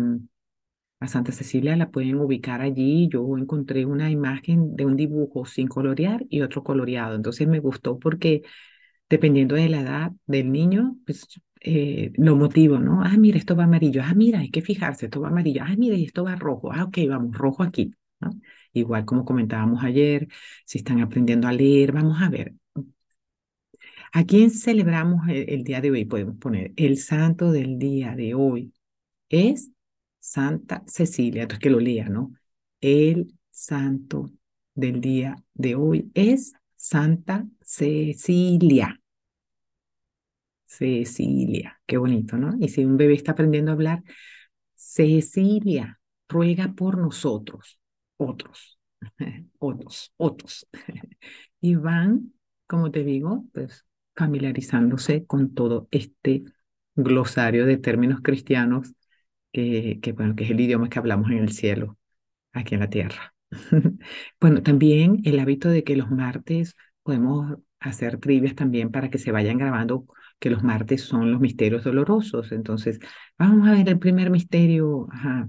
a 1.00 1.08
Santa 1.08 1.32
Cecilia 1.32 1.76
la 1.76 1.90
pueden 1.90 2.16
ubicar 2.16 2.60
allí. 2.60 3.08
Yo 3.08 3.36
encontré 3.38 3.84
una 3.86 4.10
imagen 4.10 4.76
de 4.76 4.84
un 4.86 4.96
dibujo 4.96 5.46
sin 5.46 5.66
colorear 5.68 6.24
y 6.28 6.42
otro 6.42 6.62
coloreado, 6.62 7.14
entonces 7.16 7.48
me 7.48 7.60
gustó 7.60 7.98
porque 7.98 8.42
dependiendo 9.10 9.54
de 9.56 9.68
la 9.68 9.80
edad 9.82 10.12
del 10.26 10.52
niño, 10.52 10.96
pues 11.06 11.26
eh, 11.62 12.12
lo 12.16 12.36
motivo, 12.36 12.78
¿no? 12.78 13.02
Ah, 13.04 13.16
mira, 13.18 13.38
esto 13.38 13.56
va 13.56 13.64
amarillo. 13.64 14.02
Ah, 14.04 14.14
mira, 14.14 14.40
hay 14.40 14.50
que 14.50 14.62
fijarse, 14.62 15.06
esto 15.06 15.20
va 15.20 15.28
amarillo. 15.28 15.62
Ah, 15.64 15.74
mira, 15.78 15.96
esto 15.96 16.24
va 16.24 16.36
rojo. 16.36 16.72
Ah, 16.72 16.84
ok, 16.84 16.98
vamos, 17.08 17.36
rojo 17.36 17.62
aquí. 17.62 17.92
¿no? 18.20 18.30
Igual 18.72 19.04
como 19.04 19.24
comentábamos 19.24 19.82
ayer, 19.84 20.28
si 20.64 20.78
están 20.78 21.00
aprendiendo 21.00 21.48
a 21.48 21.52
leer, 21.52 21.92
vamos 21.92 22.20
a 22.22 22.28
ver. 22.28 22.54
¿A 24.12 24.24
quién 24.24 24.50
celebramos 24.50 25.22
el, 25.28 25.62
día 25.64 25.80
de 25.80 25.90
hoy? 25.90 26.04
Podemos 26.04 26.36
poner 26.36 26.72
el 26.76 26.98
santo 26.98 27.52
del 27.52 27.78
día 27.78 28.14
de 28.16 28.34
hoy 28.34 28.72
es 29.28 29.70
Santa 30.18 30.82
Cecilia. 30.86 31.42
Entonces 31.42 31.62
que 31.62 31.70
lo 31.70 31.80
lea, 31.80 32.08
¿no? 32.08 32.32
El 32.80 33.34
santo 33.50 34.32
del 34.74 35.00
día 35.00 35.36
de 35.54 35.76
hoy 35.76 36.10
es 36.14 36.54
Santa 36.76 37.46
Cecilia. 37.62 39.00
Cecilia, 40.66 41.80
qué 41.86 41.96
bonito, 41.96 42.36
¿no? 42.36 42.56
Y 42.60 42.68
si 42.68 42.84
un 42.84 42.96
bebé 42.96 43.14
está 43.14 43.32
aprendiendo 43.32 43.70
a 43.72 43.74
hablar, 43.74 44.02
Cecilia, 44.74 46.00
ruega 46.28 46.72
por 46.74 46.98
nosotros 46.98 47.79
otros, 48.28 48.78
otros, 49.58 50.12
otros. 50.16 50.66
y 51.60 51.74
van, 51.76 52.32
como 52.66 52.90
te 52.90 53.04
digo, 53.04 53.44
pues 53.52 53.86
familiarizándose 54.16 55.26
con 55.26 55.54
todo 55.54 55.88
este 55.90 56.44
glosario 56.94 57.66
de 57.66 57.78
términos 57.78 58.20
cristianos 58.22 58.92
que, 59.52 59.98
que, 60.02 60.12
bueno, 60.12 60.36
que 60.36 60.44
es 60.44 60.50
el 60.50 60.60
idioma 60.60 60.88
que 60.88 60.98
hablamos 60.98 61.30
en 61.30 61.38
el 61.38 61.52
cielo, 61.52 61.98
aquí 62.52 62.74
en 62.74 62.80
la 62.82 62.90
tierra. 62.90 63.34
bueno, 64.40 64.62
también 64.62 65.20
el 65.24 65.38
hábito 65.40 65.68
de 65.68 65.84
que 65.84 65.96
los 65.96 66.10
martes 66.10 66.76
podemos 67.02 67.58
hacer 67.80 68.18
trivias 68.18 68.54
también 68.54 68.90
para 68.90 69.10
que 69.10 69.18
se 69.18 69.32
vayan 69.32 69.58
grabando 69.58 70.06
que 70.38 70.50
los 70.50 70.62
martes 70.62 71.02
son 71.02 71.32
los 71.32 71.40
misterios 71.40 71.84
dolorosos. 71.84 72.52
Entonces, 72.52 73.00
vamos 73.38 73.68
a 73.68 73.72
ver 73.72 73.88
el 73.88 73.98
primer 73.98 74.30
misterio. 74.30 75.08
Ajá. 75.12 75.48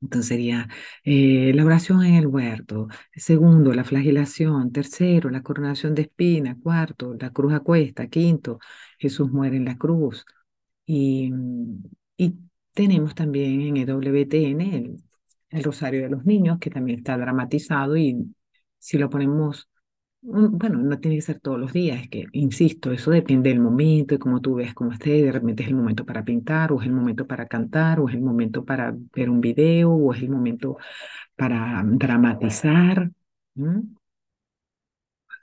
Entonces 0.00 0.28
sería 0.28 0.68
eh, 1.04 1.52
la 1.54 1.64
oración 1.64 2.04
en 2.04 2.14
el 2.14 2.26
huerto. 2.26 2.88
Segundo, 3.14 3.72
la 3.74 3.84
flagelación. 3.84 4.70
Tercero, 4.72 5.30
la 5.30 5.42
coronación 5.42 5.94
de 5.94 6.02
espina. 6.02 6.56
Cuarto, 6.62 7.14
la 7.18 7.30
cruz 7.30 7.52
a 7.54 7.60
cuesta. 7.60 8.06
Quinto, 8.08 8.58
Jesús 8.98 9.30
muere 9.30 9.56
en 9.56 9.64
la 9.64 9.76
cruz. 9.76 10.24
Y, 10.86 11.32
y 12.16 12.34
tenemos 12.72 13.14
también 13.14 13.60
en 13.62 13.76
EWTN 13.78 14.60
el, 15.50 15.64
Rosario 15.64 16.02
de 16.02 16.10
los 16.10 16.24
Niños, 16.24 16.58
que 16.60 16.70
también 16.70 16.98
está 16.98 17.16
dramatizado 17.16 17.96
y 17.96 18.34
si 18.78 18.98
lo 18.98 19.10
ponemos 19.10 19.68
Bueno, 20.20 20.78
no 20.78 20.98
tiene 20.98 21.16
que 21.16 21.22
ser 21.22 21.40
todos 21.40 21.58
los 21.60 21.72
días, 21.72 22.02
es 22.02 22.08
que, 22.10 22.26
insisto, 22.32 22.90
eso 22.92 23.10
depende 23.12 23.50
del 23.50 23.60
momento 23.60 24.14
y 24.14 24.18
cómo 24.18 24.40
tú 24.40 24.56
ves 24.56 24.74
cómo 24.74 24.92
esté, 24.92 25.22
de 25.22 25.32
repente 25.32 25.62
es 25.62 25.68
el 25.68 25.76
momento 25.76 26.04
para 26.04 26.24
pintar, 26.24 26.72
o 26.72 26.80
es 26.80 26.86
el 26.86 26.92
momento 26.92 27.26
para 27.26 27.46
cantar, 27.46 28.00
o 28.00 28.08
es 28.08 28.14
el 28.14 28.20
momento 28.20 28.64
para 28.64 28.94
ver 29.14 29.30
un 29.30 29.40
video, 29.40 29.90
o 29.92 30.12
es 30.12 30.20
el 30.22 30.28
momento 30.30 30.76
para 31.36 31.82
dramatizar. 31.86 33.10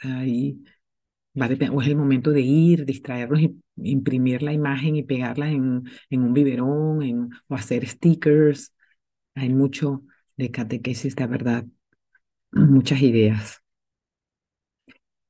Ahí 0.02 0.64
va 1.42 1.48
o 1.72 1.82
es 1.82 1.88
el 1.90 1.98
momento 1.98 2.32
de 2.32 2.42
ir, 2.42 2.86
distraernos 2.86 3.42
y 3.42 3.58
imprimir 3.78 4.44
la 4.44 4.54
imagen 4.54 4.96
y 4.96 5.04
pegarla 5.04 5.50
en, 5.52 5.86
un 6.12 6.34
biberón 6.34 7.04
en, 7.04 7.30
o 7.50 7.56
hacer 7.56 7.88
stickers. 7.88 8.74
Hay 9.36 9.50
mucho 9.50 10.04
de 10.38 10.52
catequesis, 10.52 11.16
de 11.16 11.28
verdad, 11.28 11.66
muchas 12.52 13.02
ideas. 13.02 13.64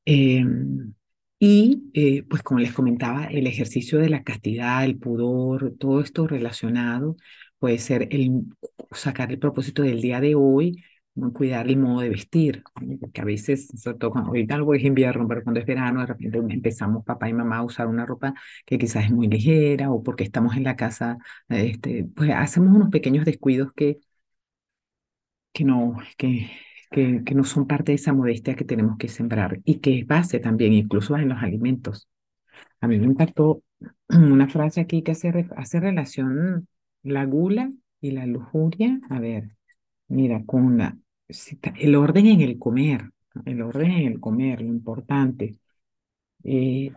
Em, 0.05 0.93
y 1.39 1.89
eh, 1.93 2.23
pues 2.29 2.43
como 2.43 2.59
les 2.59 2.73
comentaba, 2.73 3.25
el 3.25 3.47
ejercicio 3.47 3.99
de 3.99 4.09
la 4.09 4.23
castidad, 4.23 4.83
el 4.85 4.97
pudor, 4.97 5.73
todo 5.79 6.01
esto 6.01 6.27
relacionado 6.27 7.17
puede 7.59 7.77
ser 7.79 8.07
el 8.11 8.43
sacar 8.91 9.31
el 9.31 9.39
propósito 9.39 9.81
del 9.81 10.01
día 10.01 10.19
de 10.21 10.35
hoy, 10.35 10.83
cuidar 11.33 11.67
el 11.69 11.77
modo 11.77 12.01
de 12.01 12.09
vestir, 12.09 12.61
porque 12.99 13.21
a 13.21 13.23
veces, 13.25 13.67
sobre 13.81 13.97
todo 13.97 14.11
cuando 14.11 14.29
ahorita 14.29 14.55
algo 14.55 14.73
es 14.75 14.83
invierno, 14.83 15.27
pero 15.27 15.43
cuando 15.43 15.59
es 15.61 15.65
verano, 15.65 16.01
de 16.01 16.07
repente 16.07 16.37
empezamos 16.53 17.05
papá 17.05 17.29
y 17.29 17.33
mamá 17.33 17.57
a 17.57 17.63
usar 17.63 17.87
una 17.87 18.05
ropa 18.05 18.33
que 18.65 18.77
quizás 18.77 19.05
es 19.05 19.11
muy 19.11 19.27
ligera 19.27 19.91
o 19.91 20.03
porque 20.03 20.23
estamos 20.25 20.55
en 20.57 20.63
la 20.65 20.75
casa, 20.75 21.17
este, 21.49 22.05
pues 22.15 22.31
hacemos 22.31 22.75
unos 22.75 22.89
pequeños 22.89 23.25
descuidos 23.25 23.71
que, 23.73 23.99
que 25.53 25.63
no, 25.63 25.97
que, 26.17 26.49
que, 26.91 27.23
que 27.25 27.35
no 27.35 27.43
son 27.43 27.67
parte 27.67 27.91
de 27.91 27.95
esa 27.97 28.13
modestia 28.13 28.55
que 28.55 28.65
tenemos 28.65 28.97
que 28.97 29.07
sembrar 29.07 29.59
y 29.65 29.75
que 29.79 29.99
es 29.99 30.07
base 30.07 30.39
también, 30.39 30.73
incluso 30.73 31.17
en 31.17 31.29
los 31.29 31.41
alimentos. 31.41 32.07
A 32.81 32.87
mí 32.87 32.99
me 32.99 33.05
impactó 33.05 33.63
una 34.09 34.47
frase 34.47 34.81
aquí 34.81 35.01
que 35.03 35.11
hace, 35.11 35.47
hace 35.55 35.79
relación 35.79 36.67
la 37.03 37.25
gula 37.25 37.71
y 38.01 38.11
la 38.11 38.25
lujuria. 38.25 38.99
A 39.09 39.19
ver, 39.19 39.49
mira, 40.07 40.43
con 40.45 40.77
la, 40.77 40.97
el 41.77 41.95
orden 41.95 42.27
en 42.27 42.41
el 42.41 42.59
comer, 42.59 43.09
el 43.45 43.61
orden 43.61 43.91
en 43.91 44.07
el 44.13 44.19
comer, 44.19 44.61
lo 44.61 44.67
importante. 44.67 45.57
Eh, 46.43 46.91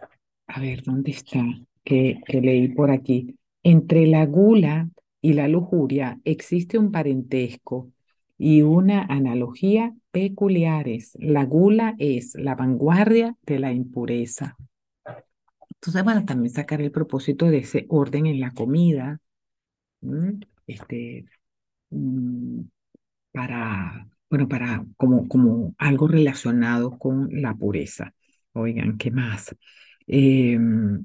a 0.47 0.61
ver, 0.61 0.83
¿dónde 0.83 1.13
está? 1.13 1.45
Que, 1.85 2.21
que 2.27 2.41
leí 2.41 2.69
por 2.69 2.91
aquí. 2.91 3.37
Entre 3.63 4.07
la 4.07 4.27
gula 4.27 4.89
y 5.21 5.33
la 5.35 5.49
lujuria 5.49 6.19
existe 6.25 6.79
un 6.79 6.93
parentesco 6.93 7.91
y 8.39 8.63
una 8.63 9.03
analogía 9.03 9.95
peculiares. 10.13 11.13
La 11.21 11.45
gula 11.45 11.95
es 11.99 12.35
la 12.37 12.55
vanguardia 12.55 13.37
de 13.43 13.59
la 13.59 13.73
impureza. 13.73 14.57
Entonces, 15.75 16.05
bueno, 16.05 16.25
también 16.25 16.53
sacar 16.53 16.81
el 16.81 16.91
propósito 16.91 17.47
de 17.47 17.59
ese 17.59 17.87
orden 17.89 18.27
en 18.27 18.41
la 18.41 18.53
comida, 18.53 19.21
este, 20.67 21.27
mm, 21.91 22.61
para, 23.33 24.09
bueno, 24.31 24.49
para 24.49 24.87
como, 24.97 25.29
como 25.29 25.75
algo 25.79 26.09
relacionado 26.09 26.99
con 26.99 27.29
la 27.33 27.55
pureza. 27.55 28.15
Oigan, 28.53 28.99
¿qué 28.99 29.11
más? 29.11 29.57
Em, 30.07 31.05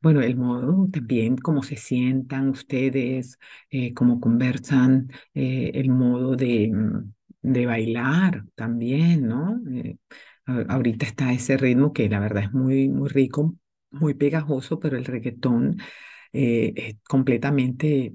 bueno, 0.00 0.20
el 0.22 0.36
modo 0.36 0.88
también, 0.92 1.36
cómo 1.36 1.62
se 1.62 1.76
sientan 1.76 2.48
ustedes, 2.50 3.38
eh, 3.70 3.94
cómo 3.94 4.20
conversan, 4.20 5.10
eh, 5.34 5.72
el 5.74 5.90
modo 5.90 6.36
de, 6.36 6.70
mm, 6.72 7.12
de, 7.42 7.66
bailar 7.66 8.44
también, 8.54 9.26
¿no? 9.26 9.60
Eh, 9.72 9.96
ahorita 10.46 11.06
está 11.06 11.32
ese 11.32 11.56
ritmo 11.56 11.92
que 11.92 12.08
la 12.08 12.20
verdad 12.20 12.44
es 12.44 12.52
muy, 12.52 12.88
muy 12.88 13.08
rico, 13.08 13.56
muy 13.90 14.14
pegajoso, 14.14 14.78
pero 14.80 14.96
el 14.96 15.04
reggaetón 15.04 15.78
es 16.32 16.96
completamente 17.08 18.14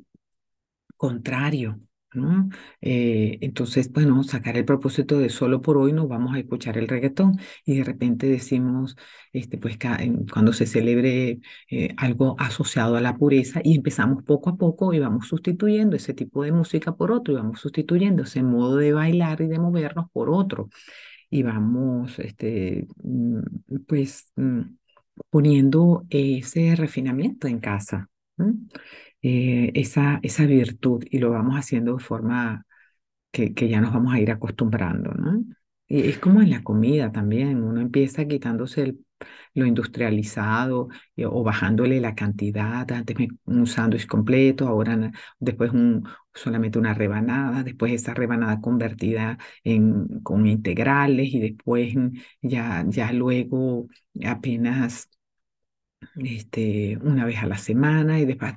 contrario 0.97 1.79
¿no? 2.13 2.49
Eh, 2.81 3.37
entonces, 3.41 3.91
bueno, 3.91 4.23
sacar 4.23 4.57
el 4.57 4.65
propósito 4.65 5.19
de 5.19 5.29
solo 5.29 5.61
por 5.61 5.77
hoy 5.77 5.93
no 5.93 6.07
vamos 6.07 6.35
a 6.35 6.39
escuchar 6.39 6.77
el 6.77 6.87
reggaetón 6.87 7.39
y 7.65 7.77
de 7.77 7.83
repente 7.83 8.27
decimos, 8.27 8.95
este, 9.33 9.57
pues 9.57 9.77
cuando 10.31 10.53
se 10.53 10.65
celebre 10.65 11.39
eh, 11.69 11.93
algo 11.97 12.35
asociado 12.39 12.95
a 12.97 13.01
la 13.01 13.15
pureza 13.17 13.61
y 13.63 13.75
empezamos 13.75 14.23
poco 14.23 14.49
a 14.49 14.57
poco 14.57 14.93
y 14.93 14.99
vamos 14.99 15.27
sustituyendo 15.27 15.95
ese 15.95 16.13
tipo 16.13 16.43
de 16.43 16.51
música 16.51 16.95
por 16.95 17.11
otro 17.11 17.33
y 17.33 17.37
vamos 17.37 17.59
sustituyendo 17.59 18.23
ese 18.23 18.43
modo 18.43 18.77
de 18.77 18.93
bailar 18.93 19.41
y 19.41 19.47
de 19.47 19.59
movernos 19.59 20.07
por 20.11 20.29
otro 20.29 20.69
y 21.29 21.43
vamos, 21.43 22.19
este, 22.19 22.87
mm, 23.03 23.39
pues, 23.87 24.31
mm, 24.35 24.61
poniendo 25.29 26.05
ese 26.09 26.75
refinamiento 26.75 27.47
en 27.47 27.59
casa. 27.59 28.09
Eh, 28.39 28.43
esa, 29.21 30.19
esa 30.23 30.45
virtud 30.45 31.03
y 31.09 31.19
lo 31.19 31.31
vamos 31.31 31.55
haciendo 31.55 31.95
de 31.97 32.03
forma 32.03 32.65
que, 33.31 33.53
que 33.53 33.69
ya 33.69 33.81
nos 33.81 33.93
vamos 33.93 34.13
a 34.13 34.19
ir 34.19 34.31
acostumbrando, 34.31 35.11
¿no? 35.13 35.43
Y 35.87 36.07
es 36.09 36.19
como 36.19 36.41
en 36.41 36.51
la 36.51 36.63
comida 36.63 37.11
también, 37.11 37.63
uno 37.63 37.81
empieza 37.81 38.25
quitándose 38.27 38.83
el, 38.83 39.05
lo 39.53 39.65
industrializado 39.65 40.89
eh, 41.15 41.25
o 41.25 41.43
bajándole 41.43 41.99
la 41.99 42.15
cantidad, 42.15 42.89
antes 42.91 43.17
un 43.45 43.67
sándwich 43.67 44.07
completo, 44.07 44.67
ahora 44.67 45.11
después 45.39 45.71
un, 45.71 46.07
solamente 46.33 46.79
una 46.79 46.93
rebanada, 46.93 47.63
después 47.63 47.91
esa 47.93 48.13
rebanada 48.13 48.61
convertida 48.61 49.37
en, 49.63 50.21
con 50.21 50.47
integrales 50.47 51.33
y 51.33 51.39
después 51.39 51.93
ya, 52.41 52.85
ya 52.87 53.11
luego 53.13 53.87
apenas 54.25 55.09
este, 56.15 56.97
una 57.01 57.25
vez 57.25 57.37
a 57.39 57.47
la 57.47 57.57
semana 57.57 58.19
y 58.19 58.25
después, 58.25 58.53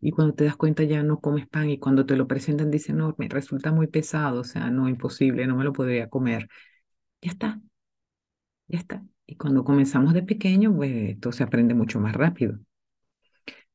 y 0.00 0.10
cuando 0.12 0.34
te 0.34 0.44
das 0.44 0.56
cuenta 0.56 0.84
ya 0.84 1.02
no 1.02 1.20
comes 1.20 1.46
pan 1.48 1.70
y 1.70 1.78
cuando 1.78 2.06
te 2.06 2.16
lo 2.16 2.26
presentan 2.26 2.70
dicen, 2.70 2.98
no, 2.98 3.14
me 3.18 3.28
resulta 3.28 3.72
muy 3.72 3.86
pesado, 3.88 4.40
o 4.40 4.44
sea, 4.44 4.70
no, 4.70 4.88
imposible, 4.88 5.46
no 5.46 5.56
me 5.56 5.64
lo 5.64 5.72
podría 5.72 6.08
comer. 6.08 6.48
Ya 7.22 7.32
está, 7.32 7.60
ya 8.68 8.78
está. 8.78 9.04
Y 9.26 9.36
cuando 9.36 9.64
comenzamos 9.64 10.14
de 10.14 10.22
pequeño, 10.22 10.74
pues 10.74 10.92
esto 11.10 11.32
se 11.32 11.42
aprende 11.42 11.74
mucho 11.74 11.98
más 12.00 12.14
rápido. 12.14 12.58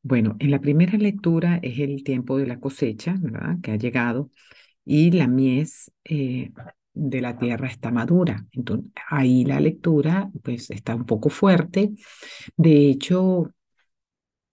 Bueno, 0.03 0.35
en 0.39 0.51
la 0.51 0.59
primera 0.59 0.97
lectura 0.97 1.59
es 1.61 1.79
el 1.79 2.03
tiempo 2.03 2.37
de 2.37 2.47
la 2.47 2.59
cosecha, 2.59 3.15
¿verdad? 3.19 3.57
Que 3.61 3.71
ha 3.71 3.75
llegado 3.75 4.31
y 4.85 5.11
la 5.11 5.27
mies 5.27 5.91
eh, 6.05 6.51
de 6.93 7.21
la 7.21 7.37
tierra 7.37 7.67
está 7.67 7.91
madura. 7.91 8.45
Entonces, 8.51 8.91
ahí 9.09 9.45
la 9.45 9.59
lectura 9.59 10.29
pues 10.43 10.69
está 10.71 10.95
un 10.95 11.05
poco 11.05 11.29
fuerte. 11.29 11.91
De 12.57 12.89
hecho, 12.89 13.51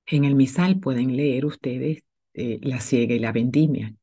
en 0.06 0.24
el 0.24 0.34
misal 0.34 0.80
pueden 0.80 1.16
leer 1.16 1.46
ustedes 1.46 2.02
eh, 2.34 2.58
la 2.62 2.80
ciega 2.80 3.14
y 3.14 3.18
la 3.18 3.32
vendimia. 3.32 3.94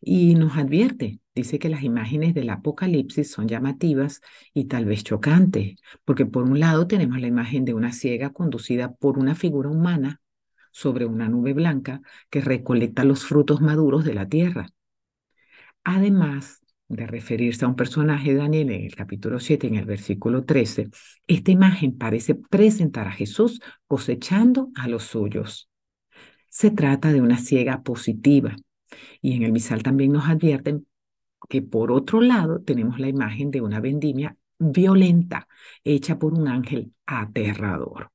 Y 0.00 0.34
nos 0.34 0.56
advierte, 0.56 1.20
dice 1.34 1.58
que 1.58 1.68
las 1.68 1.82
imágenes 1.82 2.34
del 2.34 2.50
Apocalipsis 2.50 3.30
son 3.30 3.48
llamativas 3.48 4.20
y 4.54 4.66
tal 4.66 4.84
vez 4.84 5.02
chocantes, 5.04 5.76
porque 6.04 6.26
por 6.26 6.44
un 6.44 6.60
lado 6.60 6.86
tenemos 6.86 7.20
la 7.20 7.26
imagen 7.26 7.64
de 7.64 7.74
una 7.74 7.92
ciega 7.92 8.30
conducida 8.32 8.94
por 8.94 9.18
una 9.18 9.34
figura 9.34 9.70
humana 9.70 10.20
sobre 10.70 11.06
una 11.06 11.28
nube 11.28 11.52
blanca 11.54 12.00
que 12.30 12.40
recolecta 12.40 13.04
los 13.04 13.24
frutos 13.24 13.60
maduros 13.60 14.04
de 14.04 14.14
la 14.14 14.28
tierra. 14.28 14.68
Además, 15.84 16.60
de 16.88 17.06
referirse 17.06 17.64
a 17.64 17.68
un 17.68 17.76
personaje 17.76 18.32
de 18.32 18.38
Daniel 18.38 18.70
en 18.70 18.84
el 18.84 18.94
capítulo 18.94 19.40
7, 19.40 19.66
en 19.66 19.76
el 19.76 19.84
versículo 19.84 20.44
13, 20.44 20.88
esta 21.26 21.50
imagen 21.50 21.96
parece 21.96 22.34
presentar 22.34 23.08
a 23.08 23.12
Jesús 23.12 23.60
cosechando 23.86 24.70
a 24.76 24.88
los 24.88 25.04
suyos. 25.04 25.68
Se 26.48 26.70
trata 26.70 27.12
de 27.12 27.20
una 27.20 27.38
ciega 27.38 27.82
positiva. 27.82 28.56
Y 29.20 29.34
en 29.34 29.42
el 29.42 29.52
misal 29.52 29.82
también 29.82 30.12
nos 30.12 30.28
advierten 30.28 30.86
que 31.48 31.60
por 31.62 31.92
otro 31.92 32.20
lado 32.20 32.60
tenemos 32.60 32.98
la 32.98 33.08
imagen 33.08 33.50
de 33.50 33.60
una 33.60 33.80
vendimia 33.80 34.36
violenta 34.58 35.48
hecha 35.84 36.18
por 36.18 36.34
un 36.34 36.48
ángel 36.48 36.92
aterrador. 37.04 38.10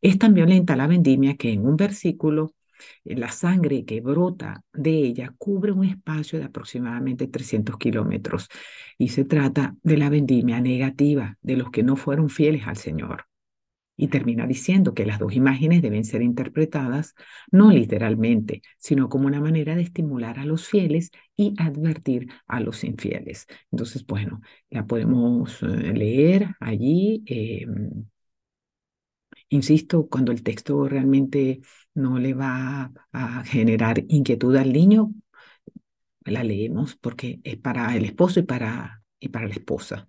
Es 0.00 0.18
tan 0.18 0.34
violenta 0.34 0.76
la 0.76 0.86
vendimia 0.86 1.36
que 1.36 1.52
en 1.52 1.66
un 1.66 1.76
versículo 1.76 2.54
la 3.04 3.30
sangre 3.30 3.84
que 3.84 4.00
brota 4.00 4.62
de 4.72 4.90
ella 4.90 5.34
cubre 5.38 5.72
un 5.72 5.84
espacio 5.84 6.38
de 6.38 6.46
aproximadamente 6.46 7.26
300 7.28 7.76
kilómetros 7.78 8.48
y 8.96 9.08
se 9.08 9.24
trata 9.24 9.76
de 9.82 9.96
la 9.96 10.10
vendimia 10.10 10.60
negativa 10.60 11.36
de 11.42 11.56
los 11.56 11.70
que 11.70 11.82
no 11.82 11.96
fueron 11.96 12.28
fieles 12.30 12.66
al 12.66 12.76
Señor. 12.76 13.24
Y 14.00 14.08
termina 14.08 14.46
diciendo 14.46 14.94
que 14.94 15.04
las 15.04 15.18
dos 15.18 15.34
imágenes 15.34 15.82
deben 15.82 16.04
ser 16.04 16.22
interpretadas 16.22 17.14
no 17.50 17.72
literalmente, 17.72 18.62
sino 18.78 19.08
como 19.08 19.26
una 19.26 19.40
manera 19.40 19.74
de 19.74 19.82
estimular 19.82 20.38
a 20.38 20.44
los 20.44 20.68
fieles 20.68 21.10
y 21.36 21.54
advertir 21.58 22.28
a 22.46 22.60
los 22.60 22.84
infieles. 22.84 23.46
Entonces, 23.72 24.06
bueno, 24.06 24.40
la 24.70 24.86
podemos 24.86 25.62
eh, 25.64 25.66
leer 25.66 26.54
allí. 26.60 27.24
Em, 27.26 28.04
insisto, 29.48 30.08
cuando 30.08 30.32
el 30.32 30.42
texto 30.42 30.88
realmente 30.88 31.60
no 31.94 32.18
le 32.18 32.34
va 32.34 32.92
a 33.12 33.44
generar 33.44 34.04
inquietud 34.08 34.56
al 34.56 34.72
niño, 34.72 35.12
la 36.24 36.44
leemos 36.44 36.96
porque 36.96 37.40
es 37.44 37.56
para 37.56 37.96
el 37.96 38.04
esposo 38.04 38.40
y 38.40 38.42
para, 38.44 39.02
y 39.18 39.28
para 39.28 39.46
la 39.48 39.54
esposa. 39.54 40.08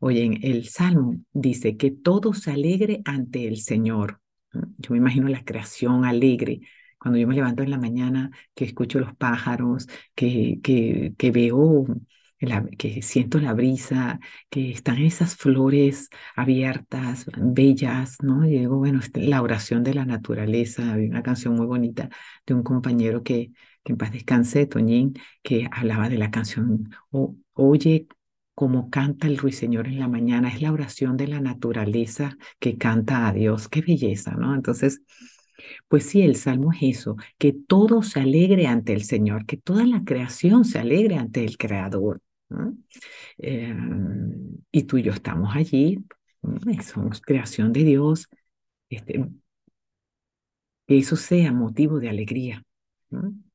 Oye, 0.00 0.38
el 0.42 0.66
Salmo 0.66 1.16
dice 1.32 1.76
que 1.76 1.90
todo 1.90 2.32
se 2.32 2.50
alegre 2.50 3.02
ante 3.04 3.46
el 3.46 3.58
Señor. 3.58 4.20
Yo 4.52 4.92
me 4.92 4.98
imagino 4.98 5.28
la 5.28 5.44
creación 5.44 6.04
alegre. 6.04 6.60
Cuando 6.98 7.18
yo 7.18 7.28
me 7.28 7.34
levanto 7.34 7.62
en 7.62 7.70
la 7.70 7.78
mañana, 7.78 8.30
que 8.54 8.64
escucho 8.64 8.98
los 8.98 9.14
pájaros, 9.14 9.86
que, 10.14 10.60
que, 10.62 11.14
que 11.16 11.30
veo 11.30 11.86
que 12.78 13.02
siento 13.02 13.40
la 13.40 13.52
brisa, 13.52 14.20
que 14.50 14.70
están 14.70 14.98
esas 14.98 15.36
flores 15.36 16.08
abiertas, 16.36 17.26
bellas, 17.36 18.16
¿no? 18.22 18.46
Y 18.46 18.58
digo, 18.60 18.78
bueno, 18.78 19.00
este, 19.00 19.22
la 19.22 19.42
oración 19.42 19.82
de 19.84 19.94
la 19.94 20.04
naturaleza, 20.04 20.92
había 20.92 21.08
una 21.08 21.22
canción 21.22 21.54
muy 21.54 21.66
bonita 21.66 22.08
de 22.46 22.54
un 22.54 22.62
compañero 22.62 23.22
que, 23.22 23.52
que 23.82 23.92
en 23.92 23.98
paz 23.98 24.12
descanse, 24.12 24.66
Toñín, 24.66 25.14
que 25.42 25.68
hablaba 25.72 26.08
de 26.08 26.18
la 26.18 26.30
canción, 26.30 26.90
oye 27.54 28.06
como 28.54 28.90
canta 28.90 29.28
el 29.28 29.38
ruiseñor 29.38 29.86
en 29.86 30.00
la 30.00 30.08
mañana, 30.08 30.48
es 30.48 30.60
la 30.60 30.72
oración 30.72 31.16
de 31.16 31.28
la 31.28 31.40
naturaleza 31.40 32.36
que 32.58 32.76
canta 32.76 33.28
a 33.28 33.32
Dios, 33.32 33.68
qué 33.68 33.82
belleza, 33.82 34.32
¿no? 34.32 34.52
Entonces, 34.52 35.00
pues 35.88 36.06
sí, 36.06 36.22
el 36.22 36.36
salmo 36.36 36.72
es 36.72 36.98
eso, 36.98 37.16
que 37.38 37.52
todo 37.52 38.02
se 38.02 38.20
alegre 38.20 38.66
ante 38.66 38.92
el 38.92 39.04
Señor, 39.04 39.46
que 39.46 39.56
toda 39.56 39.84
la 39.86 40.02
creación 40.04 40.64
se 40.64 40.78
alegre 40.78 41.16
ante 41.16 41.44
el 41.44 41.56
Creador. 41.56 42.20
Em, 43.38 44.56
y 44.72 44.82
tú 44.84 44.98
y 44.98 45.02
yo 45.02 45.12
estamos 45.12 45.54
allí, 45.54 46.04
somos 46.82 47.20
creación 47.20 47.72
de 47.72 47.84
Dios, 47.84 48.28
este, 48.88 49.28
que 50.86 50.98
eso 50.98 51.16
sea 51.16 51.52
motivo 51.52 52.00
de 52.00 52.08
alegría, 52.08 52.64
un 53.10 53.52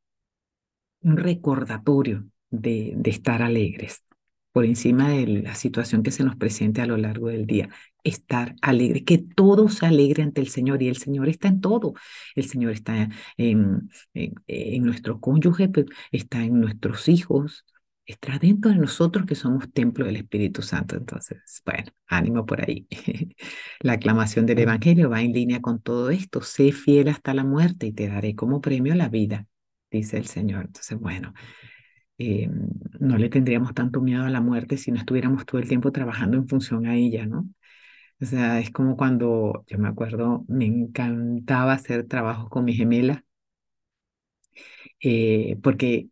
recordatorio 1.01 2.25
de, 2.49 2.97
estar 3.05 3.41
alegres 3.41 4.03
por 4.51 4.65
encima 4.65 5.09
de 5.09 5.25
la 5.27 5.55
situación 5.55 6.03
que 6.03 6.11
se 6.11 6.23
nos 6.23 6.35
presente 6.35 6.81
a 6.81 6.85
lo 6.85 6.97
largo 6.97 7.29
del 7.29 7.47
día. 7.47 7.69
Estar 8.03 8.55
alegre, 8.61 9.03
que 9.03 9.17
todo 9.17 9.69
se 9.69 9.87
alegre 9.87 10.21
ante 10.21 10.41
el 10.41 10.49
Señor 10.49 10.83
y 10.83 10.89
el 10.89 10.97
Señor 10.97 11.27
está 11.29 11.47
en 11.47 11.61
todo. 11.61 11.93
El 12.35 12.45
Señor 12.45 12.73
está 12.73 13.09
en 13.37 13.89
nuestro 14.83 15.19
cónyuge, 15.19 15.71
está 16.11 16.43
en 16.43 16.59
nuestros 16.59 17.09
hijos, 17.09 17.65
está 18.05 18.37
dentro 18.39 18.71
de 18.71 18.77
nosotros 18.77 19.25
que 19.25 19.35
somos 19.35 19.71
templo 19.71 20.05
del 20.05 20.17
Espíritu 20.17 20.61
Santo. 20.61 20.95
Entonces, 20.97 21.61
bueno, 21.65 21.91
ánimo 22.07 22.45
por 22.45 22.61
ahí. 22.61 22.87
la 23.81 23.93
aclamación 23.93 24.45
del 24.45 24.59
Evangelio 24.59 25.09
va 25.09 25.21
en 25.21 25.33
línea 25.33 25.61
con 25.61 25.81
todo 25.81 26.09
esto. 26.09 26.41
Sé 26.41 26.71
fiel 26.71 27.07
hasta 27.09 27.33
la 27.33 27.43
muerte 27.43 27.87
y 27.87 27.93
te 27.93 28.07
daré 28.07 28.35
como 28.35 28.61
premio 28.61 28.95
la 28.95 29.09
vida, 29.09 29.47
dice 29.91 30.17
el 30.17 30.27
Señor. 30.27 30.65
Entonces, 30.65 30.99
bueno, 30.99 31.33
eh, 32.17 32.49
no 32.99 33.17
le 33.17 33.29
tendríamos 33.29 33.73
tanto 33.73 34.01
miedo 34.01 34.23
a 34.23 34.29
la 34.29 34.41
muerte 34.41 34.77
si 34.77 34.91
no 34.91 34.99
estuviéramos 34.99 35.45
todo 35.45 35.59
el 35.61 35.67
tiempo 35.67 35.91
trabajando 35.91 36.37
en 36.37 36.47
función 36.47 36.85
a 36.87 36.95
ella, 36.95 37.25
¿no? 37.25 37.49
O 38.21 38.25
sea, 38.25 38.59
es 38.59 38.71
como 38.71 38.97
cuando, 38.97 39.65
yo 39.67 39.77
me 39.79 39.89
acuerdo, 39.89 40.45
me 40.47 40.65
encantaba 40.65 41.73
hacer 41.73 42.07
trabajos 42.07 42.49
con 42.49 42.65
mi 42.65 42.73
gemela, 42.73 43.25
eh, 45.01 45.57
porque 45.61 46.07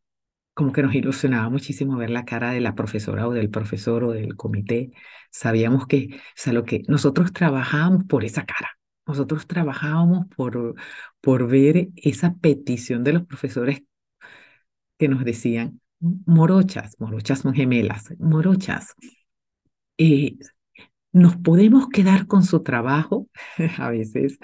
como 0.53 0.71
que 0.71 0.83
nos 0.83 0.93
ilusionaba 0.95 1.49
muchísimo 1.49 1.97
ver 1.97 2.09
la 2.09 2.25
cara 2.25 2.51
de 2.51 2.61
la 2.61 2.75
profesora 2.75 3.27
o 3.27 3.31
del 3.31 3.49
profesor 3.49 4.03
o 4.03 4.11
del 4.11 4.35
comité. 4.35 4.91
Sabíamos 5.31 5.87
que, 5.87 6.09
o 6.13 6.19
sea, 6.35 6.53
lo 6.53 6.63
que 6.63 6.83
nosotros 6.87 7.33
trabajábamos 7.33 8.05
por 8.05 8.23
esa 8.25 8.45
cara. 8.45 8.77
Nosotros 9.07 9.47
trabajábamos 9.47 10.27
por, 10.35 10.75
por 11.21 11.47
ver 11.47 11.89
esa 11.95 12.35
petición 12.35 13.03
de 13.03 13.13
los 13.13 13.25
profesores 13.25 13.83
que 14.97 15.07
nos 15.07 15.25
decían, 15.25 15.81
morochas, 15.99 16.95
morochas 16.99 17.39
son 17.39 17.53
gemelas, 17.53 18.13
morochas, 18.19 18.95
eh, 19.97 20.37
nos 21.11 21.35
podemos 21.37 21.89
quedar 21.89 22.27
con 22.27 22.43
su 22.43 22.63
trabajo, 22.63 23.27
a 23.77 23.89
veces 23.89 24.39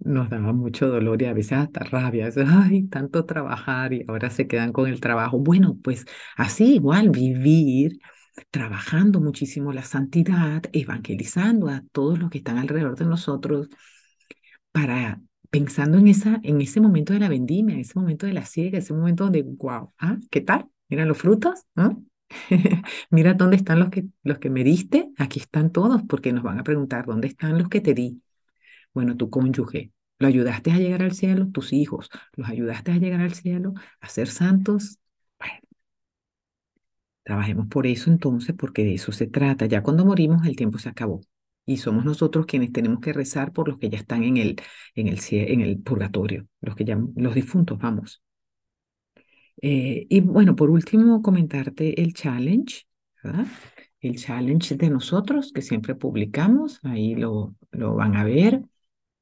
nos 0.00 0.30
daba 0.30 0.52
mucho 0.52 0.88
dolor 0.88 1.20
y 1.22 1.26
a 1.26 1.32
veces 1.32 1.52
hasta 1.52 1.84
rabia. 1.84 2.30
Ay, 2.46 2.84
tanto 2.88 3.24
trabajar 3.24 3.92
y 3.92 4.04
ahora 4.08 4.30
se 4.30 4.46
quedan 4.46 4.72
con 4.72 4.88
el 4.88 5.00
trabajo. 5.00 5.38
Bueno, 5.38 5.78
pues 5.82 6.06
así 6.36 6.74
igual 6.74 7.10
vivir 7.10 7.98
trabajando 8.50 9.20
muchísimo 9.20 9.72
la 9.72 9.82
santidad, 9.82 10.62
evangelizando 10.72 11.68
a 11.68 11.82
todos 11.92 12.18
los 12.18 12.30
que 12.30 12.38
están 12.38 12.58
alrededor 12.58 12.96
de 12.96 13.04
nosotros 13.04 13.68
para 14.72 15.20
pensando 15.50 15.98
en 15.98 16.08
esa 16.08 16.40
en 16.42 16.60
ese 16.62 16.80
momento 16.80 17.12
de 17.12 17.20
la 17.20 17.28
vendimia, 17.28 17.74
en 17.74 17.80
ese 17.82 17.98
momento 17.98 18.26
de 18.26 18.32
la 18.32 18.46
siega, 18.46 18.78
ese 18.78 18.94
momento 18.94 19.24
donde 19.24 19.42
wow, 19.42 19.92
ah, 19.98 20.16
¿qué 20.30 20.40
tal? 20.40 20.68
Mira 20.88 21.04
los 21.04 21.18
frutos. 21.18 21.66
Mira 23.10 23.34
dónde 23.34 23.56
están 23.56 23.78
los 23.78 23.90
que 23.90 24.06
los 24.22 24.38
que 24.38 24.50
me 24.50 24.64
diste, 24.64 25.10
aquí 25.18 25.40
están 25.40 25.70
todos 25.70 26.02
porque 26.08 26.32
nos 26.32 26.42
van 26.42 26.58
a 26.58 26.64
preguntar 26.64 27.06
dónde 27.06 27.28
están 27.28 27.58
los 27.58 27.68
que 27.68 27.80
te 27.80 27.94
di. 27.94 28.22
Bueno, 28.94 29.16
tu 29.16 29.30
cónyuge, 29.30 29.92
¿lo 30.18 30.26
ayudaste 30.28 30.70
a 30.72 30.78
llegar 30.78 31.02
al 31.02 31.12
cielo? 31.14 31.48
Tus 31.52 31.72
hijos, 31.72 32.08
¿los 32.36 32.48
ayudaste 32.48 32.92
a 32.92 32.96
llegar 32.98 33.20
al 33.20 33.34
cielo? 33.34 33.74
¿A 34.00 34.08
ser 34.08 34.28
santos? 34.28 34.98
Trabajemos 37.24 37.68
por 37.68 37.86
eso 37.86 38.10
entonces, 38.10 38.54
porque 38.58 38.84
de 38.84 38.94
eso 38.94 39.12
se 39.12 39.26
trata. 39.28 39.66
Ya 39.66 39.82
cuando 39.82 40.04
morimos, 40.04 40.46
el 40.46 40.56
tiempo 40.56 40.78
se 40.78 40.88
acabó. 40.88 41.20
Y 41.64 41.76
somos 41.76 42.04
nosotros 42.04 42.46
quienes 42.46 42.72
tenemos 42.72 43.00
que 43.00 43.12
rezar 43.12 43.52
por 43.52 43.68
los 43.68 43.78
que 43.78 43.88
ya 43.90 43.98
están 43.98 44.24
en 44.24 44.36
el, 44.36 44.56
en 44.96 45.06
el, 45.08 45.18
en 45.30 45.60
el 45.60 45.78
purgatorio, 45.80 46.46
los 46.60 46.74
que 46.74 46.84
ya, 46.84 46.98
los 47.16 47.34
difuntos, 47.34 47.78
vamos. 47.78 48.22
Eh, 49.60 50.06
y 50.08 50.20
bueno, 50.20 50.56
por 50.56 50.70
último, 50.70 51.22
comentarte 51.22 52.00
el 52.02 52.14
challenge, 52.14 52.84
¿verdad? 53.22 53.46
El 54.00 54.16
challenge 54.16 54.76
de 54.76 54.90
nosotros 54.90 55.52
que 55.52 55.62
siempre 55.62 55.94
publicamos, 55.94 56.80
ahí 56.84 57.14
lo, 57.14 57.54
lo 57.70 57.94
van 57.94 58.16
a 58.16 58.24
ver. 58.24 58.62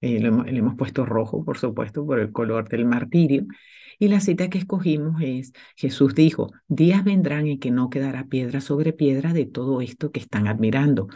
Eh, 0.00 0.18
le 0.20 0.28
hemos 0.28 0.76
puesto 0.76 1.04
rojo, 1.04 1.44
por 1.44 1.58
supuesto, 1.58 2.06
por 2.06 2.18
el 2.20 2.32
color 2.32 2.68
del 2.68 2.86
martirio. 2.86 3.46
Y 3.98 4.08
la 4.08 4.20
cita 4.20 4.48
que 4.48 4.58
escogimos 4.58 5.20
es, 5.22 5.52
Jesús 5.76 6.14
dijo, 6.14 6.52
días 6.68 7.04
vendrán 7.04 7.46
en 7.46 7.60
que 7.60 7.70
no 7.70 7.90
quedará 7.90 8.26
piedra 8.26 8.62
sobre 8.62 8.94
piedra 8.94 9.34
de 9.34 9.44
todo 9.44 9.82
esto 9.82 10.10
que 10.10 10.20
están 10.20 10.48
admirando. 10.48 11.08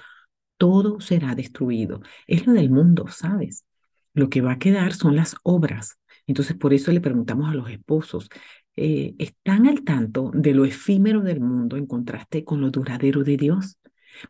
Todo 0.59 1.01
será 1.01 1.35
destruido. 1.35 2.03
Es 2.27 2.47
lo 2.47 2.53
del 2.53 2.70
mundo, 2.70 3.07
¿sabes? 3.09 3.64
Lo 4.12 4.29
que 4.29 4.42
va 4.42 4.53
a 4.53 4.59
quedar 4.59 4.92
son 4.92 5.16
las 5.16 5.37
obras. 5.42 5.99
Entonces, 6.27 6.57
por 6.57 6.75
eso 6.75 6.92
le 6.92 7.01
preguntamos 7.01 7.51
a 7.51 7.55
los 7.55 7.70
esposos, 7.70 8.29
eh, 8.77 9.14
¿están 9.18 9.66
al 9.66 9.83
tanto 9.83 10.31
de 10.35 10.53
lo 10.53 10.64
efímero 10.64 11.23
del 11.23 11.40
mundo 11.40 11.77
en 11.77 11.87
contraste 11.87 12.44
con 12.44 12.61
lo 12.61 12.70
duradero 12.70 13.25
de 13.25 13.37
Dios? 13.37 13.79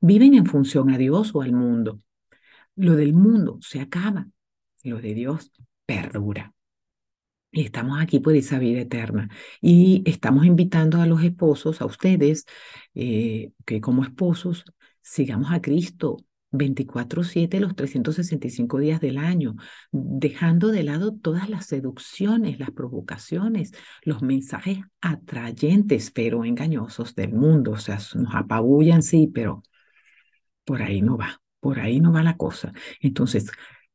¿Viven 0.00 0.34
en 0.34 0.46
función 0.46 0.90
a 0.90 0.98
Dios 0.98 1.34
o 1.34 1.42
al 1.42 1.52
mundo? 1.52 2.00
Lo 2.76 2.94
del 2.94 3.14
mundo 3.14 3.58
se 3.60 3.80
acaba, 3.80 4.28
lo 4.84 5.00
de 5.00 5.14
Dios 5.14 5.50
perdura. 5.86 6.54
Y 7.50 7.62
estamos 7.62 8.00
aquí 8.00 8.18
por 8.18 8.34
esa 8.34 8.58
vida 8.58 8.80
eterna. 8.80 9.28
Y 9.60 10.02
estamos 10.06 10.44
invitando 10.44 11.00
a 11.00 11.06
los 11.06 11.22
esposos, 11.22 11.80
a 11.80 11.86
ustedes, 11.86 12.46
eh, 12.94 13.52
que 13.64 13.80
como 13.80 14.02
esposos 14.02 14.64
sigamos 15.02 15.52
a 15.52 15.60
Cristo 15.60 16.16
24/7 16.50 17.60
los 17.60 17.76
365 17.76 18.78
días 18.78 19.00
del 19.00 19.18
año, 19.18 19.54
dejando 19.92 20.68
de 20.68 20.82
lado 20.82 21.14
todas 21.14 21.48
las 21.48 21.66
seducciones, 21.66 22.58
las 22.58 22.70
provocaciones, 22.70 23.72
los 24.02 24.22
mensajes 24.22 24.78
atrayentes 25.00 26.10
pero 26.10 26.44
engañosos 26.44 27.14
del 27.14 27.32
mundo. 27.34 27.72
O 27.72 27.78
sea, 27.78 27.98
nos 28.14 28.34
apabullan, 28.34 29.02
sí, 29.02 29.30
pero 29.32 29.62
por 30.64 30.82
ahí 30.82 31.02
no 31.02 31.16
va, 31.16 31.40
por 31.60 31.78
ahí 31.80 32.00
no 32.00 32.12
va 32.12 32.22
la 32.22 32.36
cosa. 32.36 32.72
Entonces, 33.00 33.50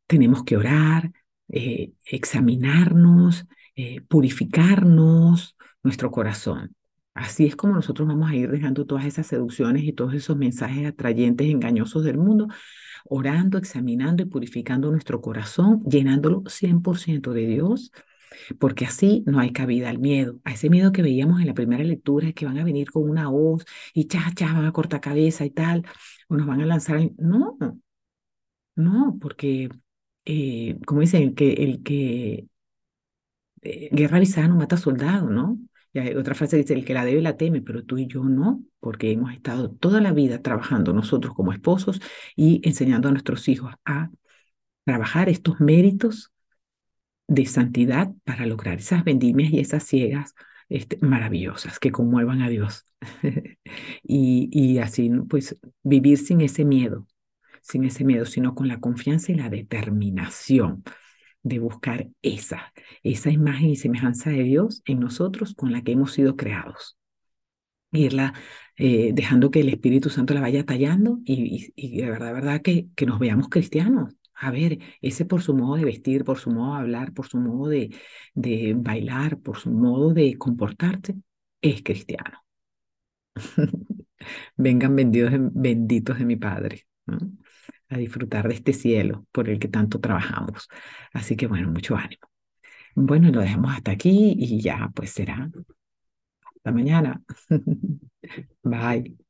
tenemos 0.10 0.44
que 0.44 0.58
orar, 0.58 1.12
eh, 1.50 1.94
examinarnos, 2.06 3.46
eh, 3.76 4.02
purificarnos 4.02 5.56
nuestro 5.84 6.10
corazón. 6.10 6.76
Así 7.14 7.46
es 7.46 7.56
como 7.56 7.76
nosotros 7.76 8.08
vamos 8.08 8.32
a 8.32 8.36
ir 8.36 8.50
dejando 8.50 8.86
todas 8.88 9.06
esas 9.06 9.28
seducciones 9.28 9.84
y 9.84 9.94
todos 9.94 10.16
esos 10.16 10.36
mensajes 10.36 10.88
atrayentes, 10.88 11.48
engañosos 11.48 12.04
del 12.04 12.18
mundo, 12.18 12.48
orando, 13.06 13.60
examinando 13.60 14.24
y 14.24 14.26
purificando 14.26 14.90
nuestro 14.90 15.22
corazón, 15.22 15.84
llenándolo 15.84 16.44
100% 16.48 17.32
de 17.32 17.46
Dios, 17.46 17.92
porque 18.60 18.86
así 18.86 19.24
no 19.28 19.40
hay 19.40 19.52
cabida 19.52 19.90
al 19.90 20.00
miedo, 20.00 20.40
a 20.44 20.54
ese 20.54 20.70
miedo 20.72 20.92
que 20.92 21.04
veíamos 21.04 21.40
en 21.40 21.48
la 21.48 21.54
primera 21.54 21.84
lectura, 21.84 22.32
que 22.32 22.46
van 22.46 22.58
a 22.58 22.64
venir 22.64 22.90
con 22.92 23.08
una 23.08 23.30
hoz 23.30 23.64
y 23.94 24.06
cha, 24.08 24.32
cha, 24.36 24.54
van 24.54 24.66
a 24.66 24.72
cortar 24.72 25.02
cabeza 25.02 25.46
y 25.46 25.52
tal, 25.52 25.86
o 26.30 26.36
nos 26.36 26.48
van 26.48 26.62
a 26.62 26.66
lanzar. 26.66 27.00
No, 27.18 27.58
no, 28.76 29.18
porque 29.22 29.70
eh, 30.32 30.78
como 30.86 31.02
dicen, 31.02 31.24
el 31.24 31.34
que, 31.36 31.54
el 31.54 31.82
que 31.82 32.48
eh, 33.62 33.90
guerra 33.92 34.18
avisada 34.18 34.48
no 34.48 34.56
mata 34.56 34.78
soldado, 34.78 35.30
¿no? 35.30 35.60
Y 35.92 36.00
hay 36.00 36.16
otra 36.16 36.36
frase 36.36 36.58
dice, 36.58 36.74
el 36.76 36.86
que 36.86 36.94
la 36.94 37.04
debe 37.04 37.22
la 37.22 37.36
teme, 37.38 37.62
pero 37.62 37.84
tú 37.84 37.98
y 37.98 38.06
yo 38.08 38.24
no, 38.24 38.64
porque 38.80 39.12
hemos 39.12 39.34
estado 39.34 39.72
toda 39.72 40.02
la 40.02 40.14
vida 40.14 40.42
trabajando 40.42 40.94
nosotros 40.94 41.34
como 41.34 41.52
esposos 41.52 42.00
y 42.36 42.62
enseñando 42.64 43.10
a 43.10 43.12
nuestros 43.12 43.48
hijos 43.48 43.74
a 43.86 44.12
trabajar 44.86 45.30
estos 45.30 45.60
méritos 45.60 46.32
de 47.28 47.46
santidad 47.48 48.12
para 48.24 48.46
lograr 48.46 48.80
esas 48.80 49.04
vendimias 49.04 49.52
y 49.52 49.60
esas 49.60 49.84
ciegas 49.84 50.36
este, 50.70 50.98
maravillosas 51.02 51.80
que 51.80 51.92
conmuevan 51.92 52.42
a 52.44 52.50
Dios. 52.50 52.86
y, 54.04 54.50
y 54.52 54.78
así, 54.80 55.10
pues, 55.28 55.58
vivir 55.84 56.20
sin 56.20 56.42
ese 56.42 56.66
miedo, 56.66 57.08
sin 57.70 57.84
ese 57.84 58.04
miedo, 58.04 58.26
sino 58.26 58.56
con 58.56 58.68
la 58.68 58.80
confianza 58.80 59.32
y 59.32 59.36
la 59.36 59.50
determinación 59.50 60.84
de 61.44 61.60
buscar 61.60 62.10
esa, 62.22 62.74
esa 63.04 63.30
imagen 63.30 63.70
y 63.70 63.76
semejanza 63.76 64.32
de 64.32 64.44
Dios 64.44 64.82
en 64.86 65.00
nosotros 65.00 65.54
con 65.54 65.72
la 65.72 65.84
que 65.84 65.92
hemos 65.92 66.14
sido 66.14 66.36
creados. 66.36 66.98
Irla 67.92 68.34
eh, 68.78 69.12
dejando 69.14 69.52
que 69.52 69.62
el 69.62 69.70
Espíritu 69.70 70.10
Santo 70.10 70.34
la 70.34 70.42
vaya 70.42 70.66
tallando 70.66 71.20
y, 71.24 71.72
de 71.76 72.10
verdad, 72.10 72.34
verdad 72.34 72.62
que, 72.62 72.88
que 72.96 73.06
nos 73.06 73.20
veamos 73.20 73.50
cristianos. 73.50 74.16
A 74.34 74.52
ver, 74.52 74.80
ese 75.02 75.26
por 75.26 75.42
su 75.42 75.54
modo 75.56 75.76
de 75.76 75.86
vestir, 75.86 76.24
por 76.24 76.40
su 76.40 76.50
modo 76.50 76.76
de 76.76 76.80
hablar, 76.80 77.14
por 77.14 77.28
su 77.28 77.38
modo 77.38 77.70
de, 77.70 77.94
de 78.34 78.74
bailar, 78.76 79.40
por 79.40 79.58
su 79.58 79.70
modo 79.72 80.14
de 80.14 80.38
comportarse, 80.38 81.16
es 81.62 81.84
cristiano. 81.84 82.44
Vengan 84.58 84.96
benditos 84.96 85.32
benditos 85.54 86.20
de 86.20 86.26
mi 86.26 86.36
Padre 86.36 86.86
a 87.90 87.98
disfrutar 87.98 88.48
de 88.48 88.56
este 88.56 88.74
cielo 88.74 89.26
por 89.32 89.50
el 89.50 89.60
que 89.60 89.68
tanto 89.68 90.00
trabajamos. 90.00 90.68
Así 91.14 91.36
que 91.36 91.48
bueno, 91.48 91.70
mucho 91.72 91.96
ánimo. 91.96 92.22
Bueno, 92.96 93.32
lo 93.32 93.42
dejamos 93.42 93.74
hasta 93.74 93.92
aquí 93.92 94.36
y 94.38 94.62
ya 94.62 94.92
pues 94.96 95.12
será 95.12 95.50
hasta 96.56 96.72
mañana. 96.72 97.22
Bye. 98.64 99.29